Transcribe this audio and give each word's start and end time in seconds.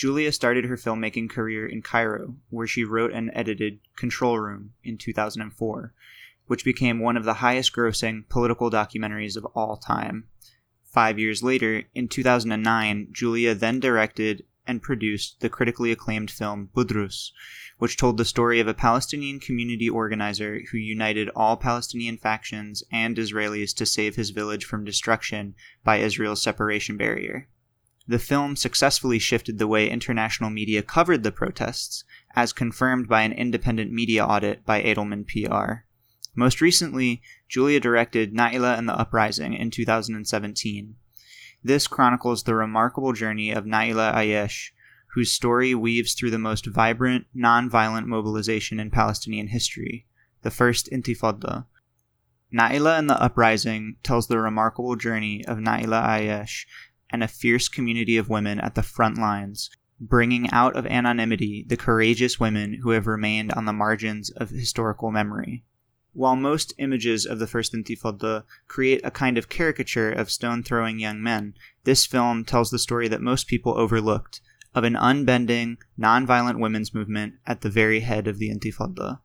Julia 0.00 0.32
started 0.32 0.64
her 0.64 0.78
filmmaking 0.78 1.28
career 1.28 1.66
in 1.66 1.82
Cairo, 1.82 2.36
where 2.48 2.66
she 2.66 2.84
wrote 2.84 3.12
and 3.12 3.30
edited 3.34 3.80
Control 3.96 4.40
Room 4.40 4.72
in 4.82 4.96
2004, 4.96 5.92
which 6.46 6.64
became 6.64 7.00
one 7.00 7.18
of 7.18 7.26
the 7.26 7.34
highest 7.44 7.74
grossing 7.74 8.26
political 8.30 8.70
documentaries 8.70 9.36
of 9.36 9.44
all 9.54 9.76
time. 9.76 10.24
Five 10.84 11.18
years 11.18 11.42
later, 11.42 11.82
in 11.94 12.08
2009, 12.08 13.08
Julia 13.12 13.54
then 13.54 13.78
directed 13.78 14.46
and 14.66 14.80
produced 14.80 15.40
the 15.40 15.50
critically 15.50 15.92
acclaimed 15.92 16.30
film 16.30 16.70
Budrus, 16.74 17.30
which 17.76 17.98
told 17.98 18.16
the 18.16 18.24
story 18.24 18.58
of 18.58 18.68
a 18.68 18.72
Palestinian 18.72 19.38
community 19.38 19.90
organizer 19.90 20.62
who 20.72 20.78
united 20.78 21.28
all 21.36 21.58
Palestinian 21.58 22.16
factions 22.16 22.82
and 22.90 23.18
Israelis 23.18 23.76
to 23.76 23.84
save 23.84 24.16
his 24.16 24.30
village 24.30 24.64
from 24.64 24.82
destruction 24.82 25.54
by 25.84 25.98
Israel's 25.98 26.40
separation 26.42 26.96
barrier. 26.96 27.48
The 28.10 28.18
film 28.18 28.56
successfully 28.56 29.20
shifted 29.20 29.58
the 29.58 29.68
way 29.68 29.88
international 29.88 30.50
media 30.50 30.82
covered 30.82 31.22
the 31.22 31.30
protests, 31.30 32.02
as 32.34 32.52
confirmed 32.52 33.06
by 33.06 33.22
an 33.22 33.30
independent 33.30 33.92
media 33.92 34.26
audit 34.26 34.66
by 34.66 34.82
Edelman 34.82 35.28
PR. 35.28 35.84
Most 36.34 36.60
recently, 36.60 37.22
Julia 37.48 37.78
directed 37.78 38.34
Naila 38.34 38.76
and 38.76 38.88
the 38.88 38.98
Uprising 38.98 39.54
in 39.54 39.70
2017. 39.70 40.96
This 41.62 41.86
chronicles 41.86 42.42
the 42.42 42.56
remarkable 42.56 43.12
journey 43.12 43.52
of 43.52 43.64
Naila 43.64 44.12
Ayesh, 44.12 44.72
whose 45.14 45.30
story 45.30 45.72
weaves 45.72 46.14
through 46.14 46.32
the 46.32 46.36
most 46.36 46.66
vibrant, 46.66 47.26
non-violent 47.32 48.08
mobilization 48.08 48.80
in 48.80 48.90
Palestinian 48.90 49.46
history, 49.46 50.08
the 50.42 50.50
First 50.50 50.90
Intifada. 50.90 51.66
Naila 52.52 52.98
and 52.98 53.08
the 53.08 53.22
Uprising 53.22 53.98
tells 54.02 54.26
the 54.26 54.40
remarkable 54.40 54.96
journey 54.96 55.44
of 55.46 55.58
Naila 55.58 56.04
Ayesh 56.04 56.64
and 57.12 57.22
a 57.22 57.28
fierce 57.28 57.68
community 57.68 58.16
of 58.16 58.28
women 58.28 58.60
at 58.60 58.74
the 58.74 58.82
front 58.82 59.18
lines, 59.18 59.70
bringing 60.00 60.50
out 60.50 60.76
of 60.76 60.86
anonymity 60.86 61.64
the 61.68 61.76
courageous 61.76 62.40
women 62.40 62.80
who 62.82 62.90
have 62.90 63.06
remained 63.06 63.52
on 63.52 63.64
the 63.64 63.72
margins 63.72 64.30
of 64.30 64.50
historical 64.50 65.10
memory. 65.10 65.64
While 66.12 66.36
most 66.36 66.74
images 66.78 67.24
of 67.24 67.38
the 67.38 67.46
First 67.46 67.72
Intifada 67.72 68.44
create 68.66 69.00
a 69.04 69.10
kind 69.10 69.38
of 69.38 69.48
caricature 69.48 70.10
of 70.10 70.30
stone 70.30 70.62
throwing 70.62 70.98
young 70.98 71.22
men, 71.22 71.54
this 71.84 72.04
film 72.06 72.44
tells 72.44 72.70
the 72.70 72.78
story 72.78 73.06
that 73.08 73.20
most 73.20 73.46
people 73.46 73.78
overlooked 73.78 74.40
of 74.74 74.84
an 74.84 74.96
unbending, 74.96 75.78
nonviolent 75.98 76.58
women's 76.58 76.94
movement 76.94 77.34
at 77.46 77.60
the 77.60 77.70
very 77.70 78.00
head 78.00 78.26
of 78.26 78.38
the 78.38 78.50
Intifada. 78.50 79.20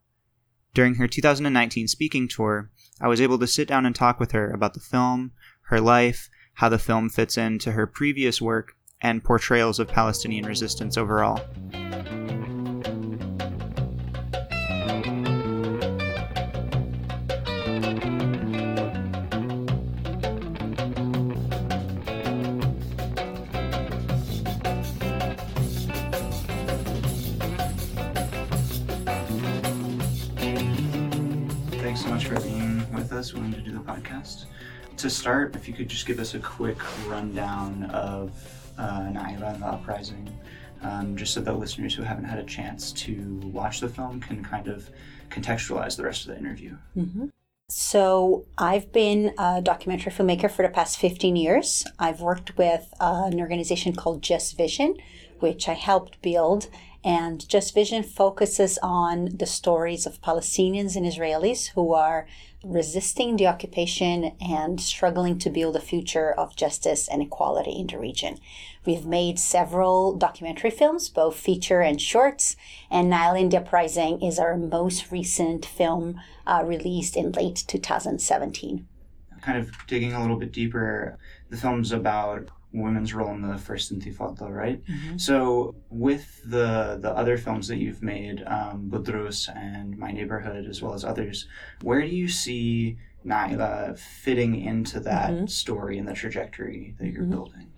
During 0.74 0.96
her 0.96 1.08
2019 1.08 1.88
speaking 1.88 2.28
tour, 2.28 2.70
I 3.00 3.08
was 3.08 3.20
able 3.20 3.38
to 3.38 3.46
sit 3.46 3.66
down 3.66 3.86
and 3.86 3.94
talk 3.94 4.20
with 4.20 4.32
her 4.32 4.50
about 4.50 4.74
the 4.74 4.80
film, 4.80 5.32
her 5.68 5.80
life, 5.80 6.28
how 6.56 6.70
the 6.70 6.78
film 6.78 7.10
fits 7.10 7.36
into 7.36 7.72
her 7.72 7.86
previous 7.86 8.40
work, 8.40 8.74
and 9.02 9.22
portrayals 9.22 9.78
of 9.78 9.86
Palestinian 9.86 10.46
resistance 10.46 10.96
overall. 10.96 11.36
Thanks 31.82 32.02
so 32.02 32.08
much 32.08 32.26
for 32.26 32.40
being 32.40 32.90
with 32.94 33.12
us, 33.12 33.34
willing 33.34 33.52
to 33.52 33.60
do 33.60 33.72
the 33.72 33.78
podcast 33.80 34.46
to 34.98 35.10
start, 35.10 35.54
if 35.56 35.68
you 35.68 35.74
could 35.74 35.88
just 35.88 36.06
give 36.06 36.18
us 36.18 36.34
a 36.34 36.38
quick 36.38 36.78
rundown 37.08 37.84
of 37.92 38.30
uh, 38.78 39.00
Naila 39.00 39.54
and 39.54 39.62
the 39.62 39.66
Uprising, 39.66 40.28
um, 40.82 41.16
just 41.16 41.34
so 41.34 41.40
that 41.40 41.52
listeners 41.54 41.94
who 41.94 42.02
haven't 42.02 42.24
had 42.24 42.38
a 42.38 42.44
chance 42.44 42.92
to 42.92 43.40
watch 43.52 43.80
the 43.80 43.88
film 43.88 44.20
can 44.20 44.42
kind 44.42 44.68
of 44.68 44.90
contextualize 45.30 45.96
the 45.96 46.04
rest 46.04 46.22
of 46.22 46.34
the 46.34 46.38
interview. 46.38 46.76
Mm-hmm. 46.96 47.26
So, 47.68 48.44
I've 48.56 48.92
been 48.92 49.34
a 49.38 49.60
documentary 49.60 50.12
filmmaker 50.12 50.48
for 50.48 50.62
the 50.62 50.68
past 50.68 50.98
15 50.98 51.34
years. 51.34 51.84
I've 51.98 52.20
worked 52.20 52.56
with 52.56 52.94
uh, 53.00 53.24
an 53.26 53.40
organization 53.40 53.94
called 53.96 54.22
Just 54.22 54.56
Vision, 54.56 54.94
which 55.40 55.68
I 55.68 55.72
helped 55.72 56.22
build. 56.22 56.68
And 57.02 57.46
Just 57.48 57.74
Vision 57.74 58.04
focuses 58.04 58.78
on 58.84 59.36
the 59.36 59.46
stories 59.46 60.06
of 60.06 60.22
Palestinians 60.22 60.94
and 60.94 61.04
Israelis 61.04 61.70
who 61.74 61.92
are 61.92 62.28
resisting 62.64 63.36
the 63.36 63.46
occupation 63.46 64.36
and 64.40 64.80
struggling 64.80 65.38
to 65.38 65.50
build 65.50 65.76
a 65.76 65.80
future 65.80 66.32
of 66.32 66.56
justice 66.56 67.08
and 67.08 67.22
equality 67.22 67.72
in 67.72 67.86
the 67.86 67.98
region. 67.98 68.38
We've 68.84 69.06
made 69.06 69.38
several 69.38 70.16
documentary 70.16 70.70
films, 70.70 71.08
both 71.08 71.36
feature 71.36 71.80
and 71.80 72.00
shorts, 72.00 72.56
and 72.90 73.12
Naila 73.12 73.50
the 73.50 73.58
Uprising 73.58 74.22
is 74.22 74.38
our 74.38 74.56
most 74.56 75.10
recent 75.10 75.66
film 75.66 76.20
uh, 76.46 76.62
released 76.64 77.16
in 77.16 77.32
late 77.32 77.64
2017. 77.66 78.86
Kind 79.42 79.58
of 79.58 79.70
digging 79.86 80.12
a 80.12 80.20
little 80.20 80.36
bit 80.36 80.52
deeper, 80.52 81.18
the 81.50 81.56
film's 81.56 81.92
about 81.92 82.50
women's 82.72 83.14
role 83.14 83.32
in 83.32 83.42
the 83.42 83.58
first 83.58 83.96
Intifada, 83.96 84.50
right? 84.50 84.84
Mm-hmm. 84.84 85.16
So 85.18 85.74
with 85.90 86.40
the 86.44 86.98
the 87.00 87.10
other 87.10 87.38
films 87.38 87.68
that 87.68 87.76
you've 87.76 88.02
made, 88.02 88.42
um, 88.46 88.90
Budrus 88.90 89.48
and 89.54 89.96
My 89.98 90.10
Neighborhood, 90.12 90.66
as 90.66 90.82
well 90.82 90.94
as 90.94 91.04
others, 91.04 91.48
where 91.82 92.02
do 92.02 92.08
you 92.08 92.28
see 92.28 92.98
Naila 93.24 93.98
fitting 93.98 94.60
into 94.60 95.00
that 95.00 95.30
mm-hmm. 95.30 95.46
story 95.46 95.98
and 95.98 96.06
the 96.06 96.14
trajectory 96.14 96.94
that 96.98 97.08
you're 97.08 97.22
mm-hmm. 97.22 97.30
building? 97.30 97.72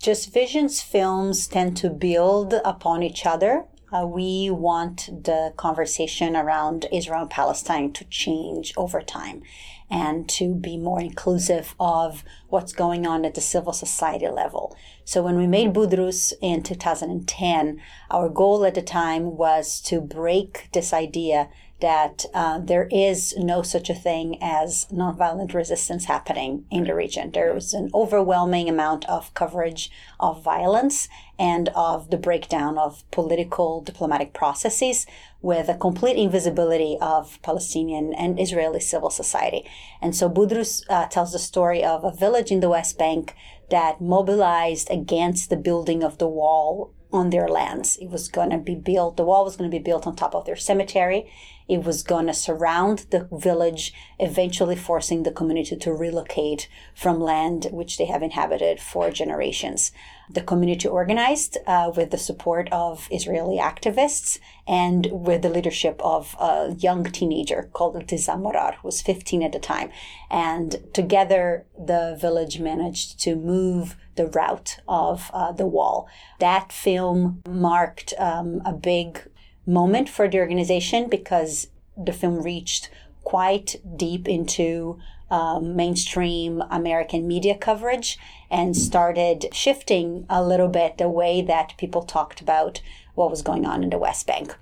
Just 0.00 0.32
Vision's 0.32 0.80
films 0.80 1.48
tend 1.48 1.76
to 1.78 1.90
build 1.90 2.54
upon 2.64 3.02
each 3.02 3.26
other. 3.26 3.64
Uh, 3.92 4.06
we 4.06 4.50
want 4.50 5.24
the 5.24 5.52
conversation 5.56 6.36
around 6.36 6.86
Israel 6.92 7.22
and 7.22 7.30
Palestine 7.30 7.92
to 7.92 8.04
change 8.04 8.72
over 8.76 9.00
time 9.00 9.42
and 9.90 10.28
to 10.28 10.54
be 10.54 10.76
more 10.76 11.00
inclusive 11.00 11.74
of 11.78 12.24
what's 12.48 12.72
going 12.72 13.06
on 13.06 13.24
at 13.24 13.34
the 13.34 13.40
civil 13.40 13.72
society 13.72 14.28
level. 14.28 14.76
So 15.04 15.22
when 15.22 15.36
we 15.36 15.46
made 15.46 15.74
Budrus 15.74 16.32
in 16.40 16.62
2010, 16.62 17.80
our 18.10 18.28
goal 18.28 18.64
at 18.64 18.74
the 18.74 18.82
time 18.82 19.36
was 19.36 19.80
to 19.82 20.00
break 20.00 20.68
this 20.72 20.92
idea 20.92 21.48
that 21.80 22.24
uh, 22.32 22.58
there 22.58 22.88
is 22.90 23.36
no 23.36 23.60
such 23.62 23.90
a 23.90 23.94
thing 23.94 24.38
as 24.40 24.86
nonviolent 24.90 25.52
resistance 25.52 26.06
happening 26.06 26.64
in 26.70 26.84
the 26.84 26.94
region. 26.94 27.30
There 27.30 27.54
is 27.54 27.74
an 27.74 27.90
overwhelming 27.92 28.68
amount 28.68 29.04
of 29.08 29.34
coverage 29.34 29.90
of 30.18 30.42
violence 30.42 31.08
and 31.38 31.68
of 31.74 32.10
the 32.10 32.16
breakdown 32.16 32.78
of 32.78 33.08
political 33.10 33.82
diplomatic 33.82 34.32
processes 34.32 35.06
with 35.42 35.68
a 35.68 35.76
complete 35.76 36.16
invisibility 36.16 36.96
of 37.00 37.40
Palestinian 37.42 38.14
and 38.14 38.40
Israeli 38.40 38.80
civil 38.80 39.10
society. 39.10 39.64
And 40.00 40.16
so 40.16 40.28
Budrus 40.30 40.82
uh, 40.88 41.06
tells 41.06 41.32
the 41.32 41.38
story 41.38 41.84
of 41.84 42.04
a 42.04 42.14
village 42.14 42.50
in 42.50 42.60
the 42.60 42.70
West 42.70 42.98
Bank 42.98 43.34
that 43.70 44.00
mobilized 44.00 44.90
against 44.90 45.50
the 45.50 45.56
building 45.56 46.02
of 46.02 46.18
the 46.18 46.28
wall 46.28 46.94
on 47.12 47.30
their 47.30 47.48
lands. 47.48 47.96
It 47.96 48.10
was 48.10 48.28
going 48.28 48.50
to 48.50 48.58
be 48.58 48.74
built, 48.74 49.16
the 49.16 49.24
wall 49.24 49.44
was 49.44 49.56
going 49.56 49.70
to 49.70 49.76
be 49.76 49.82
built 49.82 50.06
on 50.06 50.16
top 50.16 50.34
of 50.34 50.46
their 50.46 50.56
cemetery. 50.56 51.30
It 51.68 51.84
was 51.84 52.02
going 52.02 52.26
to 52.26 52.34
surround 52.34 53.06
the 53.10 53.28
village, 53.32 53.92
eventually 54.18 54.76
forcing 54.76 55.22
the 55.22 55.32
community 55.32 55.76
to 55.76 55.92
relocate 55.92 56.68
from 56.94 57.20
land 57.20 57.68
which 57.72 57.98
they 57.98 58.04
have 58.06 58.22
inhabited 58.22 58.80
for 58.80 59.10
generations. 59.10 59.90
The 60.30 60.42
community 60.42 60.88
organized 60.88 61.58
uh, 61.66 61.92
with 61.94 62.10
the 62.10 62.18
support 62.18 62.68
of 62.72 63.08
Israeli 63.10 63.58
activists 63.58 64.38
and 64.66 65.08
with 65.12 65.42
the 65.42 65.48
leadership 65.48 66.00
of 66.04 66.34
a 66.40 66.74
young 66.78 67.04
teenager 67.04 67.70
called 67.72 67.94
Iltezam 67.94 68.42
Morrar, 68.42 68.74
who 68.76 68.88
was 68.88 69.02
15 69.02 69.42
at 69.42 69.52
the 69.52 69.60
time. 69.60 69.90
And 70.30 70.82
together, 70.92 71.66
the 71.78 72.16
village 72.20 72.58
managed 72.58 73.20
to 73.20 73.36
move 73.36 73.96
the 74.16 74.26
route 74.26 74.78
of 74.88 75.30
uh, 75.32 75.52
the 75.52 75.66
wall. 75.66 76.08
That 76.40 76.72
film 76.72 77.42
marked 77.48 78.14
um, 78.18 78.62
a 78.64 78.72
big 78.72 79.28
moment 79.66 80.08
for 80.08 80.28
the 80.28 80.38
organization 80.38 81.08
because 81.08 81.68
the 81.96 82.12
film 82.12 82.42
reached 82.42 82.90
quite 83.24 83.76
deep 83.96 84.28
into 84.28 84.98
um, 85.30 85.74
mainstream 85.74 86.62
American 86.70 87.26
media 87.26 87.56
coverage 87.56 88.18
and 88.50 88.76
started 88.76 89.46
shifting 89.52 90.24
a 90.30 90.42
little 90.42 90.68
bit 90.68 90.98
the 90.98 91.08
way 91.08 91.42
that 91.42 91.74
people 91.78 92.02
talked 92.02 92.40
about 92.40 92.80
what 93.14 93.30
was 93.30 93.42
going 93.42 93.66
on 93.66 93.82
in 93.82 93.90
the 93.90 93.98
West 93.98 94.26
Bank. 94.26 94.56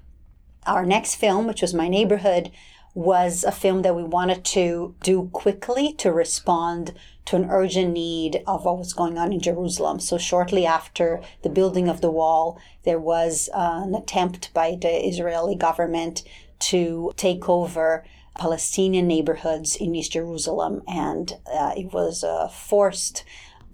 Our 0.66 0.86
next 0.86 1.16
film, 1.16 1.46
which 1.46 1.60
was 1.60 1.74
My 1.74 1.88
Neighborhood, 1.88 2.50
was 2.94 3.44
a 3.44 3.52
film 3.52 3.82
that 3.82 3.96
we 3.96 4.04
wanted 4.04 4.44
to 4.44 4.94
do 5.02 5.28
quickly 5.32 5.92
to 5.94 6.12
respond 6.12 6.94
to 7.26 7.36
an 7.36 7.50
urgent 7.50 7.92
need 7.92 8.42
of 8.46 8.64
what 8.64 8.78
was 8.78 8.92
going 8.92 9.18
on 9.18 9.32
in 9.32 9.40
Jerusalem. 9.40 10.00
So, 10.00 10.18
shortly 10.18 10.66
after 10.66 11.22
the 11.42 11.48
building 11.48 11.88
of 11.88 12.00
the 12.00 12.10
wall, 12.10 12.58
there 12.84 12.98
was 12.98 13.48
uh, 13.54 13.82
an 13.84 13.94
attempt 13.94 14.52
by 14.52 14.76
the 14.80 15.06
Israeli 15.06 15.54
government 15.54 16.22
to 16.60 17.12
take 17.16 17.48
over 17.48 18.04
Palestinian 18.36 19.06
neighborhoods 19.06 19.76
in 19.76 19.94
East 19.94 20.12
Jerusalem, 20.12 20.82
and 20.88 21.34
uh, 21.52 21.72
it 21.76 21.92
was 21.92 22.22
a 22.22 22.48
forced 22.48 23.24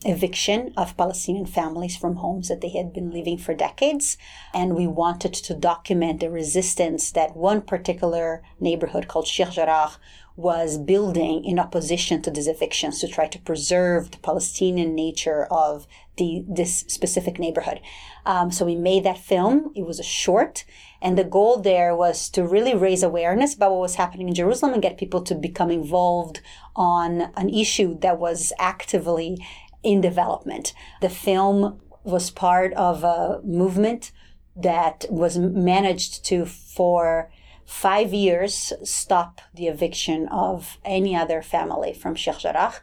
eviction 0.04 0.72
of 0.76 0.96
Palestinian 0.96 1.46
families 1.46 1.96
from 1.96 2.16
homes 2.16 2.48
that 2.48 2.60
they 2.60 2.70
had 2.70 2.92
been 2.92 3.10
living 3.10 3.36
for 3.36 3.54
decades. 3.54 4.16
And 4.54 4.74
we 4.74 4.86
wanted 4.86 5.34
to 5.34 5.54
document 5.54 6.20
the 6.20 6.30
resistance 6.30 7.10
that 7.12 7.36
one 7.36 7.62
particular 7.62 8.42
neighborhood 8.58 9.08
called 9.08 9.26
Sheikh 9.26 9.50
Jarrah 9.50 9.92
was 10.40 10.78
building 10.78 11.44
in 11.44 11.58
opposition 11.58 12.22
to 12.22 12.30
these 12.30 12.48
evictions 12.48 12.98
to 12.98 13.08
try 13.08 13.26
to 13.28 13.38
preserve 13.38 14.10
the 14.10 14.18
Palestinian 14.18 14.94
nature 14.94 15.44
of 15.50 15.86
the 16.16 16.44
this 16.48 16.78
specific 16.88 17.38
neighborhood. 17.38 17.80
Um, 18.24 18.50
so 18.50 18.64
we 18.64 18.76
made 18.76 19.04
that 19.04 19.18
film. 19.18 19.72
It 19.74 19.86
was 19.86 20.00
a 20.00 20.14
short, 20.22 20.64
and 21.02 21.16
the 21.16 21.24
goal 21.24 21.58
there 21.58 21.94
was 21.94 22.30
to 22.30 22.46
really 22.46 22.74
raise 22.74 23.02
awareness 23.02 23.54
about 23.54 23.72
what 23.72 23.80
was 23.80 23.96
happening 23.96 24.28
in 24.28 24.34
Jerusalem 24.34 24.72
and 24.72 24.82
get 24.82 24.98
people 24.98 25.22
to 25.22 25.34
become 25.34 25.70
involved 25.70 26.40
on 26.74 27.32
an 27.36 27.48
issue 27.48 27.98
that 28.00 28.18
was 28.18 28.52
actively 28.58 29.38
in 29.82 30.00
development. 30.00 30.72
The 31.00 31.10
film 31.10 31.80
was 32.02 32.30
part 32.30 32.72
of 32.74 33.04
a 33.04 33.40
movement 33.44 34.12
that 34.56 35.04
was 35.10 35.38
managed 35.38 36.24
to, 36.26 36.44
for 36.44 37.30
five 37.70 38.12
years, 38.12 38.72
stop 38.82 39.40
the 39.54 39.68
eviction 39.68 40.26
of 40.28 40.78
any 40.84 41.14
other 41.14 41.40
family 41.40 41.92
from 41.92 42.16
Sheikh 42.16 42.38
Jarrah. 42.38 42.74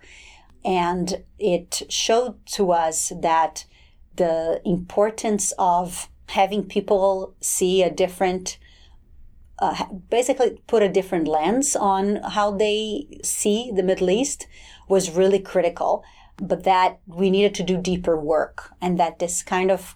And 0.64 1.26
it 1.38 1.84
showed 1.90 2.46
to 2.54 2.72
us 2.72 3.12
that 3.22 3.66
the 4.16 4.62
importance 4.64 5.54
of 5.60 6.08
having 6.30 6.64
people 6.64 7.36
see 7.42 7.84
a 7.84 7.92
different 7.92 8.58
uh, 9.60 9.86
basically 10.10 10.62
put 10.68 10.84
a 10.84 10.90
different 10.90 11.28
lens 11.28 11.76
on 11.76 12.18
how 12.18 12.52
they 12.52 13.08
see 13.24 13.72
the 13.76 13.84
Middle 13.84 14.10
East 14.10 14.48
was 14.88 15.12
really 15.12 15.40
critical 15.40 16.04
but 16.38 16.64
that 16.64 17.00
we 17.08 17.32
needed 17.32 17.56
to 17.56 17.64
do 17.64 17.76
deeper 17.76 18.16
work 18.16 18.72
and 18.80 19.00
that 19.00 19.18
this 19.18 19.42
kind 19.42 19.72
of 19.72 19.96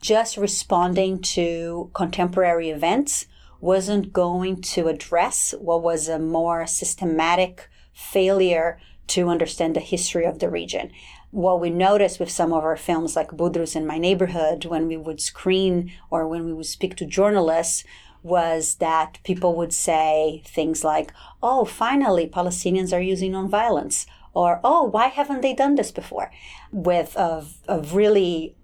just 0.00 0.38
responding 0.38 1.20
to 1.20 1.90
contemporary 1.92 2.70
events 2.70 3.26
wasn't 3.64 4.12
going 4.12 4.60
to 4.60 4.88
address 4.88 5.54
what 5.58 5.82
was 5.82 6.06
a 6.06 6.18
more 6.18 6.66
systematic 6.66 7.70
failure 7.94 8.78
to 9.06 9.30
understand 9.30 9.74
the 9.74 9.80
history 9.80 10.26
of 10.26 10.38
the 10.38 10.50
region. 10.50 10.90
What 11.30 11.62
we 11.62 11.70
noticed 11.70 12.20
with 12.20 12.30
some 12.30 12.52
of 12.52 12.62
our 12.62 12.76
films, 12.76 13.16
like 13.16 13.30
Budrus 13.30 13.74
in 13.74 13.86
My 13.86 13.96
Neighborhood, 13.96 14.66
when 14.66 14.86
we 14.86 14.98
would 14.98 15.18
screen 15.18 15.90
or 16.10 16.28
when 16.28 16.44
we 16.44 16.52
would 16.52 16.66
speak 16.66 16.94
to 16.96 17.06
journalists, 17.06 17.84
was 18.22 18.74
that 18.76 19.18
people 19.24 19.56
would 19.56 19.72
say 19.72 20.42
things 20.44 20.84
like, 20.84 21.10
oh, 21.42 21.64
finally, 21.64 22.26
Palestinians 22.26 22.92
are 22.94 23.00
using 23.00 23.32
nonviolence 23.32 24.04
or 24.34 24.60
oh 24.64 24.82
why 24.82 25.06
haven't 25.06 25.40
they 25.40 25.54
done 25.54 25.76
this 25.76 25.92
before 25.92 26.30
with 26.72 27.16
a, 27.16 27.44
a 27.68 27.78
really 27.80 28.56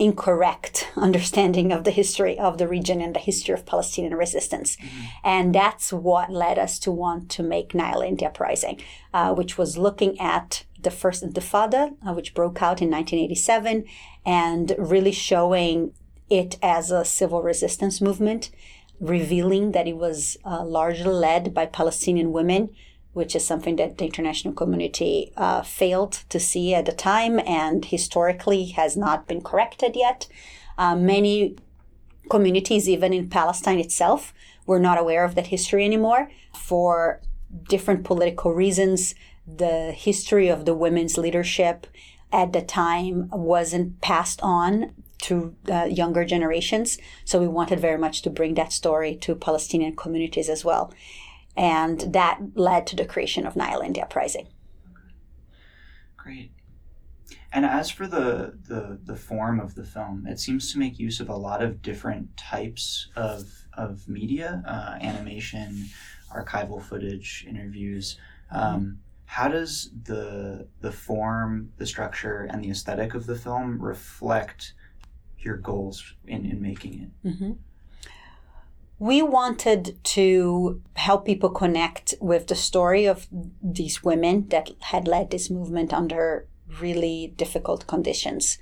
incorrect 0.00 0.88
understanding 0.96 1.70
of 1.70 1.84
the 1.84 1.90
history 1.90 2.36
of 2.38 2.58
the 2.58 2.66
region 2.66 3.00
and 3.00 3.14
the 3.14 3.20
history 3.20 3.54
of 3.54 3.66
Palestinian 3.66 4.14
resistance. 4.14 4.76
Mm-hmm. 4.76 5.04
And 5.22 5.54
that's 5.54 5.92
what 5.92 6.32
led 6.32 6.58
us 6.58 6.78
to 6.80 6.90
want 6.90 7.30
to 7.30 7.42
make 7.42 7.72
Naila 7.72 8.08
and 8.08 8.18
the 8.18 8.26
Uprising, 8.26 8.80
uh, 9.14 9.32
which 9.34 9.58
was 9.58 9.76
looking 9.76 10.18
at 10.18 10.64
the 10.82 10.90
first 10.90 11.22
Intifada, 11.22 11.94
uh, 12.06 12.14
which 12.14 12.34
broke 12.34 12.62
out 12.62 12.80
in 12.80 12.90
1987, 12.90 13.84
and 14.24 14.74
really 14.78 15.12
showing 15.12 15.92
it 16.30 16.56
as 16.62 16.90
a 16.90 17.04
civil 17.04 17.42
resistance 17.42 18.00
movement, 18.00 18.50
revealing 18.98 19.72
that 19.72 19.86
it 19.86 19.96
was 19.96 20.38
uh, 20.44 20.64
largely 20.64 21.12
led 21.12 21.52
by 21.52 21.66
Palestinian 21.66 22.32
women 22.32 22.70
which 23.12 23.34
is 23.34 23.44
something 23.44 23.76
that 23.76 23.98
the 23.98 24.04
international 24.04 24.54
community 24.54 25.32
uh, 25.36 25.62
failed 25.62 26.12
to 26.28 26.38
see 26.38 26.74
at 26.74 26.86
the 26.86 26.92
time 26.92 27.40
and 27.40 27.86
historically 27.86 28.66
has 28.66 28.96
not 28.96 29.26
been 29.26 29.40
corrected 29.40 29.96
yet. 29.96 30.28
Uh, 30.78 30.94
many 30.94 31.56
communities, 32.30 32.88
even 32.88 33.12
in 33.12 33.28
Palestine 33.28 33.80
itself, 33.80 34.32
were 34.66 34.78
not 34.78 34.98
aware 34.98 35.24
of 35.24 35.34
that 35.34 35.48
history 35.48 35.84
anymore 35.84 36.30
for 36.54 37.20
different 37.68 38.04
political 38.04 38.54
reasons. 38.54 39.14
The 39.46 39.90
history 39.90 40.48
of 40.48 40.64
the 40.64 40.74
women's 40.74 41.18
leadership 41.18 41.88
at 42.32 42.52
the 42.52 42.62
time 42.62 43.28
wasn't 43.30 44.00
passed 44.00 44.40
on 44.42 44.94
to 45.22 45.54
uh, 45.70 45.84
younger 45.84 46.24
generations. 46.24 46.96
So 47.24 47.40
we 47.40 47.48
wanted 47.48 47.80
very 47.80 47.98
much 47.98 48.22
to 48.22 48.30
bring 48.30 48.54
that 48.54 48.72
story 48.72 49.16
to 49.16 49.34
Palestinian 49.34 49.96
communities 49.96 50.48
as 50.48 50.64
well 50.64 50.92
and 51.56 52.12
that 52.12 52.40
led 52.54 52.86
to 52.88 52.96
the 52.96 53.04
creation 53.04 53.46
of 53.46 53.54
Naila 53.54 53.86
and 53.86 53.94
the 53.94 54.02
Uprising. 54.02 54.48
Great. 56.16 56.52
And 57.52 57.64
as 57.64 57.90
for 57.90 58.06
the, 58.06 58.58
the, 58.68 59.00
the 59.04 59.16
form 59.16 59.58
of 59.58 59.74
the 59.74 59.84
film, 59.84 60.26
it 60.26 60.38
seems 60.38 60.72
to 60.72 60.78
make 60.78 60.98
use 60.98 61.18
of 61.18 61.28
a 61.28 61.36
lot 61.36 61.62
of 61.62 61.82
different 61.82 62.36
types 62.36 63.08
of, 63.16 63.50
of 63.72 64.08
media 64.08 64.62
uh, 64.66 64.98
animation, 65.00 65.86
archival 66.34 66.80
footage, 66.80 67.44
interviews. 67.48 68.18
Um, 68.52 69.00
how 69.24 69.48
does 69.48 69.90
the, 70.04 70.68
the 70.80 70.92
form, 70.92 71.72
the 71.76 71.86
structure, 71.86 72.48
and 72.50 72.62
the 72.64 72.70
aesthetic 72.70 73.14
of 73.14 73.26
the 73.26 73.36
film 73.36 73.80
reflect 73.80 74.74
your 75.38 75.56
goals 75.56 76.14
in, 76.26 76.44
in 76.46 76.62
making 76.62 77.02
it? 77.24 77.28
Mm-hmm 77.28 77.52
we 79.00 79.22
wanted 79.22 79.98
to 80.04 80.82
help 80.94 81.24
people 81.24 81.48
connect 81.48 82.14
with 82.20 82.46
the 82.48 82.54
story 82.54 83.06
of 83.06 83.26
these 83.62 84.04
women 84.04 84.46
that 84.48 84.70
had 84.80 85.08
led 85.08 85.30
this 85.30 85.48
movement 85.48 85.90
under 85.92 86.46
really 86.80 87.32
difficult 87.34 87.86
conditions. 87.86 88.58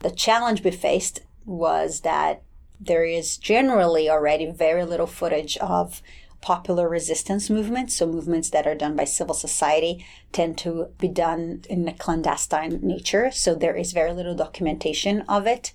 The 0.00 0.10
challenge 0.10 0.62
we 0.62 0.72
faced 0.72 1.20
was 1.46 2.02
that 2.02 2.42
there 2.78 3.04
is 3.04 3.38
generally 3.38 4.10
already 4.10 4.50
very 4.50 4.84
little 4.84 5.06
footage 5.06 5.56
of 5.56 6.02
popular 6.42 6.86
resistance 6.86 7.48
movements. 7.48 7.96
So, 7.96 8.06
movements 8.06 8.50
that 8.50 8.66
are 8.66 8.74
done 8.74 8.94
by 8.94 9.04
civil 9.04 9.34
society 9.34 10.04
tend 10.32 10.58
to 10.58 10.88
be 10.98 11.08
done 11.08 11.64
in 11.68 11.88
a 11.88 11.94
clandestine 11.94 12.78
nature. 12.82 13.30
So, 13.30 13.54
there 13.54 13.74
is 13.74 13.92
very 13.92 14.12
little 14.12 14.34
documentation 14.34 15.22
of 15.22 15.46
it. 15.46 15.72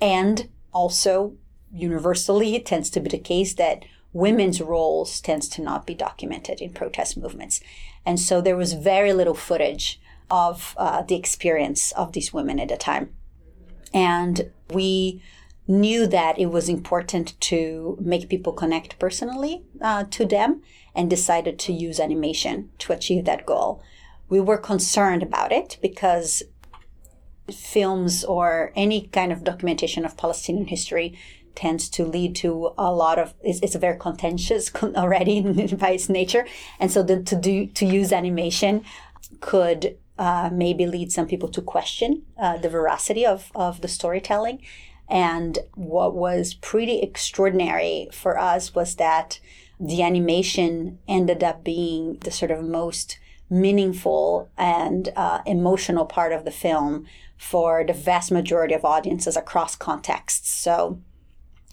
And 0.00 0.50
also, 0.72 1.34
universally 1.72 2.54
it 2.54 2.66
tends 2.66 2.90
to 2.90 3.00
be 3.00 3.08
the 3.08 3.18
case 3.18 3.54
that 3.54 3.84
women's 4.12 4.60
roles 4.60 5.20
tends 5.20 5.48
to 5.48 5.62
not 5.62 5.86
be 5.86 5.94
documented 5.94 6.60
in 6.60 6.72
protest 6.72 7.16
movements. 7.16 7.60
And 8.04 8.20
so 8.20 8.40
there 8.40 8.56
was 8.56 8.74
very 8.74 9.12
little 9.12 9.34
footage 9.34 10.00
of 10.30 10.74
uh, 10.76 11.02
the 11.02 11.16
experience 11.16 11.92
of 11.92 12.12
these 12.12 12.32
women 12.32 12.60
at 12.60 12.68
the 12.68 12.76
time. 12.76 13.14
And 13.94 14.50
we 14.70 15.22
knew 15.68 16.06
that 16.06 16.38
it 16.38 16.46
was 16.46 16.68
important 16.68 17.40
to 17.40 17.96
make 18.00 18.28
people 18.28 18.52
connect 18.52 18.98
personally 18.98 19.64
uh, 19.80 20.04
to 20.10 20.26
them 20.26 20.62
and 20.94 21.08
decided 21.08 21.58
to 21.58 21.72
use 21.72 22.00
animation 22.00 22.70
to 22.78 22.92
achieve 22.92 23.24
that 23.24 23.46
goal. 23.46 23.82
We 24.28 24.40
were 24.40 24.58
concerned 24.58 25.22
about 25.22 25.52
it 25.52 25.78
because 25.80 26.42
films 27.50 28.24
or 28.24 28.72
any 28.74 29.08
kind 29.08 29.32
of 29.32 29.44
documentation 29.44 30.04
of 30.04 30.16
palestinian 30.16 30.68
history 30.68 31.18
tends 31.54 31.88
to 31.90 32.04
lead 32.04 32.34
to 32.36 32.72
a 32.78 32.92
lot 32.92 33.18
of 33.18 33.34
it's, 33.42 33.60
it's 33.60 33.74
a 33.74 33.78
very 33.78 33.98
contentious 33.98 34.70
already 34.96 35.40
by 35.76 35.90
its 35.90 36.08
nature. 36.08 36.46
And 36.78 36.90
so 36.90 37.02
the, 37.02 37.22
to 37.22 37.36
do 37.36 37.66
to 37.66 37.86
use 37.86 38.12
animation 38.12 38.84
could 39.40 39.96
uh, 40.18 40.50
maybe 40.52 40.86
lead 40.86 41.10
some 41.10 41.26
people 41.26 41.48
to 41.48 41.62
question 41.62 42.22
uh, 42.38 42.58
the 42.58 42.68
veracity 42.68 43.26
of, 43.26 43.50
of 43.54 43.80
the 43.80 43.88
storytelling. 43.88 44.62
And 45.08 45.58
what 45.74 46.14
was 46.14 46.54
pretty 46.54 47.00
extraordinary 47.00 48.08
for 48.12 48.38
us 48.38 48.74
was 48.74 48.94
that 48.96 49.40
the 49.80 50.02
animation 50.02 50.98
ended 51.08 51.42
up 51.42 51.64
being 51.64 52.18
the 52.18 52.30
sort 52.30 52.50
of 52.50 52.62
most 52.62 53.18
meaningful 53.50 54.48
and 54.56 55.10
uh, 55.14 55.40
emotional 55.44 56.06
part 56.06 56.32
of 56.32 56.44
the 56.44 56.50
film 56.50 57.06
for 57.36 57.84
the 57.84 57.92
vast 57.92 58.30
majority 58.30 58.72
of 58.72 58.84
audiences 58.84 59.36
across 59.36 59.76
contexts. 59.76 60.48
So 60.48 61.00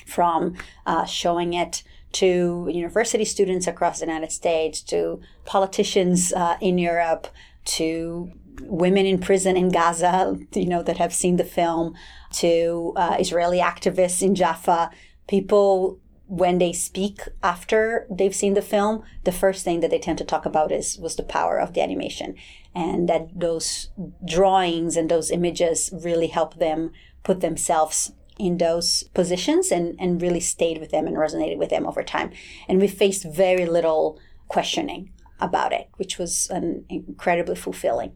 from 0.10 0.56
uh, 0.86 1.06
showing 1.06 1.54
it 1.54 1.84
to 2.12 2.68
university 2.72 3.26
students 3.26 3.68
across 3.68 4.00
the 4.00 4.06
United 4.06 4.32
States, 4.32 4.82
to 4.82 5.22
politicians 5.46 6.34
uh, 6.34 6.58
in 6.60 6.78
Europe, 6.78 7.28
to 7.66 8.32
women 8.64 9.06
in 9.06 9.20
prison 9.20 9.56
in 9.56 9.70
Gaza, 9.70 10.38
you 10.54 10.68
know, 10.68 10.84
that 10.84 10.98
have 10.98 11.14
seen 11.14 11.38
the 11.38 11.44
film, 11.44 11.96
to 12.34 12.94
uh, 12.96 13.18
Israeli 13.20 13.60
activists 13.60 14.22
in 14.22 14.36
Jaffa. 14.36 14.92
People 15.28 16.00
when 16.30 16.60
they 16.60 16.72
speak 16.72 17.22
after 17.42 18.06
they've 18.10 18.36
seen 18.36 18.54
the 18.54 18.62
film, 18.62 19.04
the 19.24 19.32
first 19.32 19.66
thing 19.66 19.80
that 19.80 19.90
they 19.90 19.98
tend 19.98 20.20
to 20.20 20.24
talk 20.24 20.46
about 20.46 20.72
is 20.72 20.98
was 21.00 21.16
the 21.16 21.24
power 21.24 21.60
of 21.60 21.74
the 21.74 21.82
animation, 21.82 22.36
and 22.76 23.10
that 23.10 23.28
those 23.40 23.90
drawings 24.24 24.96
and 24.96 25.10
those 25.10 25.32
images 25.32 25.90
really 25.92 26.28
help 26.28 26.56
them 26.56 26.92
put 27.24 27.42
themselves 27.42 28.12
in 28.40 28.58
those 28.58 29.04
positions 29.14 29.72
and, 29.72 29.96
and 30.00 30.22
really 30.22 30.40
stayed 30.40 30.80
with 30.80 30.92
them 30.92 31.06
and 31.06 31.18
resonated 31.18 31.58
with 31.58 31.70
them 31.70 31.86
over 31.86 32.02
time. 32.02 32.32
And 32.68 32.80
we 32.80 32.88
faced 32.88 33.26
very 33.26 33.66
little 33.66 34.20
questioning 34.48 35.12
about 35.40 35.74
it, 35.74 35.90
which 35.98 36.18
was 36.18 36.50
an 36.50 36.86
incredibly 36.90 37.56
fulfilling. 37.56 38.14